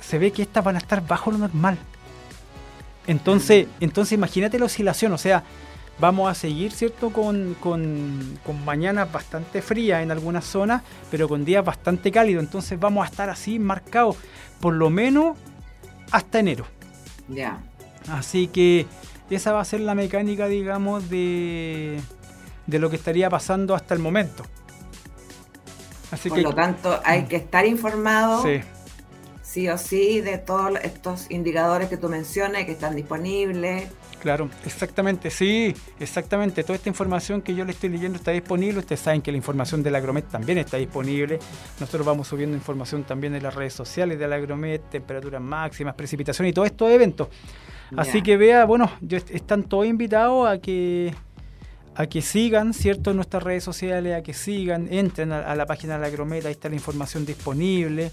se 0.06 0.18
ve 0.18 0.30
que 0.30 0.42
estas 0.42 0.62
van 0.62 0.76
a 0.76 0.78
estar 0.78 1.04
bajo 1.04 1.32
lo 1.32 1.38
normal. 1.38 1.76
Entonces, 3.08 3.66
entonces 3.80 4.12
imagínate 4.12 4.58
la 4.58 4.66
oscilación, 4.66 5.12
o 5.12 5.18
sea, 5.18 5.42
vamos 5.98 6.30
a 6.30 6.34
seguir, 6.34 6.70
¿cierto? 6.72 7.10
Con, 7.10 7.56
con, 7.58 8.38
con 8.44 8.64
mañanas 8.64 9.10
bastante 9.10 9.62
frías 9.62 10.02
en 10.02 10.12
algunas 10.12 10.44
zonas, 10.44 10.82
pero 11.10 11.28
con 11.28 11.44
días 11.44 11.64
bastante 11.64 12.12
cálidos. 12.12 12.44
Entonces 12.44 12.78
vamos 12.78 13.04
a 13.04 13.10
estar 13.10 13.30
así 13.30 13.58
marcados, 13.58 14.16
por 14.60 14.74
lo 14.74 14.90
menos 14.90 15.36
hasta 16.10 16.38
enero. 16.38 16.66
Ya. 17.28 17.60
Así 18.08 18.48
que 18.48 18.86
esa 19.30 19.52
va 19.52 19.60
a 19.60 19.64
ser 19.64 19.80
la 19.80 19.94
mecánica, 19.94 20.46
digamos, 20.46 21.10
de, 21.10 22.00
de 22.66 22.78
lo 22.78 22.90
que 22.90 22.96
estaría 22.96 23.28
pasando 23.28 23.74
hasta 23.74 23.94
el 23.94 24.00
momento. 24.00 24.44
Así 26.10 26.28
Por 26.28 26.38
lo 26.38 26.54
tanto, 26.54 27.00
hay 27.04 27.24
que 27.24 27.36
estar 27.36 27.66
informado 27.66 28.42
sí. 28.42 28.60
sí 29.42 29.68
o 29.68 29.76
sí 29.76 30.20
de 30.20 30.38
todos 30.38 30.78
estos 30.82 31.30
indicadores 31.30 31.88
que 31.88 31.96
tú 31.96 32.08
mencionas 32.08 32.64
que 32.64 32.72
están 32.72 32.94
disponibles. 32.94 33.88
Claro, 34.26 34.50
exactamente, 34.64 35.30
sí, 35.30 35.72
exactamente. 36.00 36.64
Toda 36.64 36.74
esta 36.74 36.88
información 36.88 37.42
que 37.42 37.54
yo 37.54 37.64
le 37.64 37.70
estoy 37.70 37.90
leyendo 37.90 38.18
está 38.18 38.32
disponible. 38.32 38.80
Ustedes 38.80 38.98
saben 38.98 39.22
que 39.22 39.30
la 39.30 39.36
información 39.36 39.84
del 39.84 39.94
Agromet 39.94 40.28
también 40.28 40.58
está 40.58 40.78
disponible. 40.78 41.38
Nosotros 41.78 42.04
vamos 42.04 42.26
subiendo 42.26 42.56
información 42.56 43.04
también 43.04 43.36
en 43.36 43.44
las 43.44 43.54
redes 43.54 43.74
sociales 43.74 44.18
del 44.18 44.32
Agromet, 44.32 44.90
temperaturas 44.90 45.40
máximas, 45.40 45.94
precipitación 45.94 46.48
y 46.48 46.52
todos 46.52 46.66
estos 46.66 46.90
eventos. 46.90 47.28
Así 47.96 48.20
que 48.20 48.36
vea, 48.36 48.64
bueno, 48.64 48.90
están 49.30 49.62
todos 49.62 49.86
invitados 49.86 50.48
a 50.48 50.58
que 50.58 51.14
a 51.94 52.08
que 52.08 52.20
sigan, 52.20 52.74
¿cierto? 52.74 53.10
En 53.10 53.16
nuestras 53.18 53.44
redes 53.44 53.62
sociales, 53.62 54.16
a 54.16 54.22
que 54.24 54.34
sigan, 54.34 54.92
entren 54.92 55.30
a, 55.30 55.54
la 55.54 55.66
página 55.66 55.94
de 55.94 56.00
la 56.00 56.06
Agromet, 56.08 56.44
ahí 56.46 56.50
está 56.50 56.68
la 56.68 56.74
información 56.74 57.24
disponible 57.24 58.10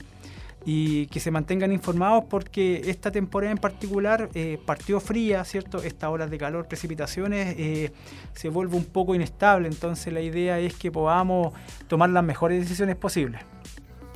y 0.65 1.07
que 1.07 1.19
se 1.19 1.31
mantengan 1.31 1.71
informados 1.71 2.23
porque 2.29 2.81
esta 2.85 3.11
temporada 3.11 3.51
en 3.51 3.57
particular 3.57 4.29
eh, 4.33 4.59
partió 4.65 4.99
fría, 4.99 5.43
¿cierto? 5.43 5.83
Estas 5.83 6.09
horas 6.09 6.29
de 6.29 6.37
calor, 6.37 6.67
precipitaciones, 6.67 7.55
eh, 7.57 7.91
se 8.33 8.49
vuelve 8.49 8.77
un 8.77 8.85
poco 8.85 9.13
inestable, 9.13 9.67
entonces 9.67 10.13
la 10.13 10.21
idea 10.21 10.59
es 10.59 10.73
que 10.75 10.91
podamos 10.91 11.53
tomar 11.87 12.09
las 12.09 12.23
mejores 12.23 12.61
decisiones 12.61 12.95
posibles. 12.95 13.41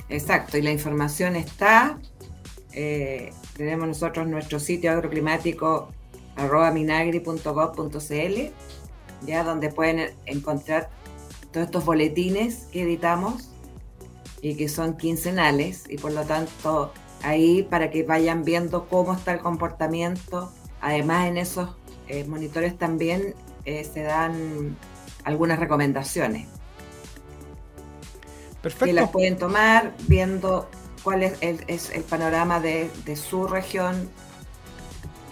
Exacto, 0.08 0.56
y 0.56 0.62
la 0.62 0.70
información 0.70 1.36
está, 1.36 1.98
eh, 2.72 3.32
tenemos 3.56 3.88
nosotros 3.88 4.26
nuestro 4.26 4.58
sitio 4.58 4.90
agroclimático 4.92 5.92
arroba 6.36 6.70
minagri.gov.cl 6.70 8.52
ya 9.26 9.44
donde 9.44 9.70
pueden 9.70 10.12
encontrar 10.26 10.90
todos 11.52 11.66
estos 11.66 11.84
boletines 11.84 12.68
que 12.72 12.82
editamos 12.82 13.47
y 14.40 14.56
que 14.56 14.68
son 14.68 14.96
quincenales 14.96 15.84
y 15.88 15.98
por 15.98 16.12
lo 16.12 16.24
tanto 16.24 16.92
ahí 17.22 17.62
para 17.62 17.90
que 17.90 18.02
vayan 18.02 18.44
viendo 18.44 18.88
cómo 18.88 19.14
está 19.14 19.32
el 19.32 19.40
comportamiento. 19.40 20.52
Además 20.80 21.28
en 21.28 21.38
esos 21.38 21.70
eh, 22.08 22.24
monitores 22.24 22.78
también 22.78 23.34
eh, 23.64 23.84
se 23.84 24.02
dan 24.02 24.76
algunas 25.24 25.58
recomendaciones. 25.58 26.46
Perfecto. 28.62 28.86
Que 28.86 28.92
las 28.92 29.10
pueden 29.10 29.36
tomar 29.36 29.94
viendo 30.06 30.68
cuál 31.02 31.22
es 31.22 31.40
el, 31.40 32.02
panorama 32.02 32.60
de 32.60 33.16
su 33.16 33.46
región 33.46 34.08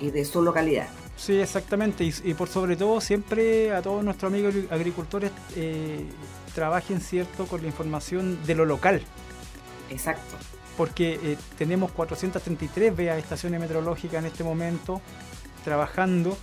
y 0.00 0.10
de 0.10 0.24
su 0.24 0.42
localidad. 0.42 0.88
Sí, 1.16 1.40
exactamente. 1.40 2.04
Y, 2.04 2.34
por 2.34 2.48
sobre 2.48 2.76
todo, 2.76 3.00
siempre 3.00 3.72
a 3.72 3.80
todos 3.80 4.04
nuestros 4.04 4.30
amigos 4.30 4.54
agricultores 4.70 5.32
eh, 5.56 6.04
trabajen 6.56 7.02
cierto 7.02 7.46
con 7.46 7.60
la 7.60 7.68
información 7.68 8.38
de 8.46 8.54
lo 8.54 8.64
local. 8.64 9.02
Exacto. 9.90 10.36
Porque 10.78 11.20
eh, 11.22 11.36
tenemos 11.58 11.92
433 11.92 12.96
vea 12.96 13.18
estaciones 13.18 13.60
meteorológicas 13.60 14.20
en 14.20 14.26
este 14.26 14.42
momento 14.42 15.02
trabajando 15.64 16.36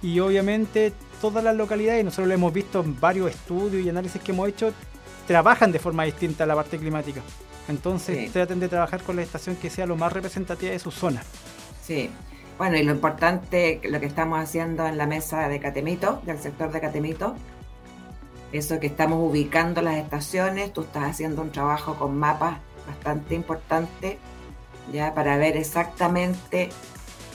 y 0.00 0.20
obviamente 0.20 0.92
todas 1.20 1.42
las 1.42 1.56
localidades, 1.56 2.04
nosotros 2.04 2.28
lo 2.28 2.34
hemos 2.34 2.52
visto 2.52 2.80
en 2.80 2.98
varios 3.00 3.30
estudios 3.30 3.84
y 3.84 3.88
análisis 3.88 4.22
que 4.22 4.30
hemos 4.30 4.48
hecho, 4.48 4.72
trabajan 5.26 5.72
de 5.72 5.80
forma 5.80 6.04
distinta 6.04 6.46
la 6.46 6.54
parte 6.54 6.78
climática. 6.78 7.22
Entonces 7.68 8.30
traten 8.30 8.60
de 8.60 8.68
trabajar 8.68 9.02
con 9.02 9.16
la 9.16 9.22
estación 9.22 9.56
que 9.56 9.68
sea 9.68 9.86
lo 9.86 9.96
más 9.96 10.12
representativa 10.12 10.70
de 10.70 10.78
su 10.78 10.92
zona. 10.92 11.24
Sí, 11.82 12.10
bueno, 12.56 12.76
y 12.76 12.84
lo 12.84 12.92
importante, 12.92 13.80
lo 13.82 13.98
que 13.98 14.06
estamos 14.06 14.38
haciendo 14.38 14.86
en 14.86 14.96
la 14.96 15.06
mesa 15.08 15.48
de 15.48 15.58
Catemito, 15.58 16.22
del 16.24 16.38
sector 16.38 16.70
de 16.70 16.80
Catemito, 16.80 17.34
eso 18.52 18.80
que 18.80 18.86
estamos 18.86 19.18
ubicando 19.30 19.82
las 19.82 19.96
estaciones, 19.96 20.72
tú 20.72 20.82
estás 20.82 21.04
haciendo 21.04 21.42
un 21.42 21.50
trabajo 21.50 21.94
con 21.94 22.16
mapas 22.16 22.58
bastante 22.86 23.34
importante, 23.34 24.18
ya 24.92 25.14
para 25.14 25.36
ver 25.36 25.56
exactamente 25.56 26.70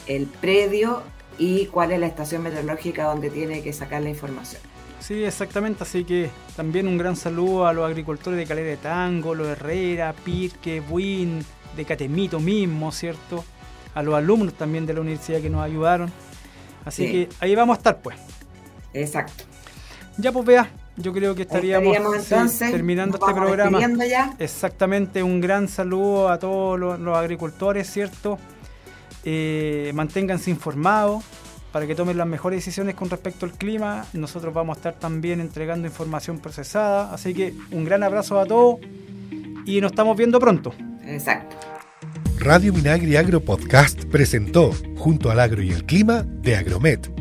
el 0.08 0.26
predio 0.26 1.04
y 1.38 1.66
cuál 1.68 1.92
es 1.92 2.00
la 2.00 2.08
estación 2.08 2.44
meteorológica 2.44 3.06
donde 3.06 3.30
tiene 3.30 3.62
que 3.62 3.74
sacar 3.74 4.02
la 4.02 4.10
información. 4.10 4.62
Sí, 5.00 5.24
exactamente, 5.24 5.84
así 5.84 6.04
que 6.04 6.30
también 6.56 6.88
un 6.88 6.98
gran 6.98 7.16
saludo 7.16 7.66
a 7.66 7.74
los 7.74 7.86
agricultores 7.86 8.38
de 8.38 8.46
Calera 8.46 8.70
de 8.70 8.78
Tango, 8.78 9.34
los 9.36 9.48
Herrera, 9.48 10.14
Pirque, 10.14 10.80
Buin, 10.80 11.44
de 11.76 11.86
Catemito 11.86 12.40
mismo, 12.40 12.92
¿cierto? 12.92 13.44
a 13.94 14.04
los 14.04 14.16
alumnos 14.16 14.54
también 14.54 14.86
de 14.86 14.94
la 14.94 15.02
universidad 15.02 15.42
que 15.42 15.50
nos 15.50 15.64
ayudaron. 15.64 16.12
Así 16.86 17.12
que 17.12 17.30
ahí 17.40 17.56
vamos 17.56 17.76
a 17.76 17.78
estar, 17.78 18.02
pues. 18.02 18.18
Exacto. 18.94 19.44
Ya, 20.18 20.32
pues 20.32 20.46
vea, 20.46 20.70
yo 21.02 21.14
creo 21.14 21.36
que 21.36 21.44
estaríamos, 21.44 21.98
terminando 22.58 23.18
este 23.18 23.34
programa. 23.34 23.80
Ya. 24.06 24.36
Exactamente, 24.40 25.24
un 25.24 25.42
gran 25.42 25.68
saludo 25.68 26.30
a 26.30 26.40
todos 26.40 26.80
los, 26.80 27.18
agricultores, 27.18 27.90
¿cierto? 27.90 28.38
Eh, 29.24 29.92
manténganse 29.94 30.50
informados 30.50 31.24
para 31.72 31.88
que 31.88 31.96
tomen 31.96 32.18
las 32.18 32.28
mejores 32.28 32.58
decisiones 32.58 32.96
con 32.96 33.10
respecto 33.10 33.46
al 33.46 33.54
clima. 33.54 34.06
Nosotros 34.14 34.54
vamos 34.54 34.78
a 34.78 34.80
estar 34.80 34.94
también 34.96 35.40
entregando 35.40 35.88
información 35.88 36.40
procesada. 36.40 37.14
Así 37.14 37.34
que 37.34 37.54
un 37.72 37.86
gran 37.86 38.04
abrazo 38.04 38.40
a 38.40 38.46
todos 38.46 38.80
y 39.66 39.80
nos 39.80 39.92
estamos 39.92 40.18
viendo 40.18 40.40
pronto. 40.40 40.74
Exacto. 41.06 41.56
Radio 42.40 42.74
Minagri 42.74 43.16
Agro 43.16 43.40
Podcast 43.40 44.06
presentó, 44.06 44.72
junto 44.98 45.30
al 45.30 45.40
agro 45.40 45.62
y 45.62 45.70
el 45.70 45.86
clima, 45.86 46.24
de 46.24 46.56
Agromet. 46.56 47.21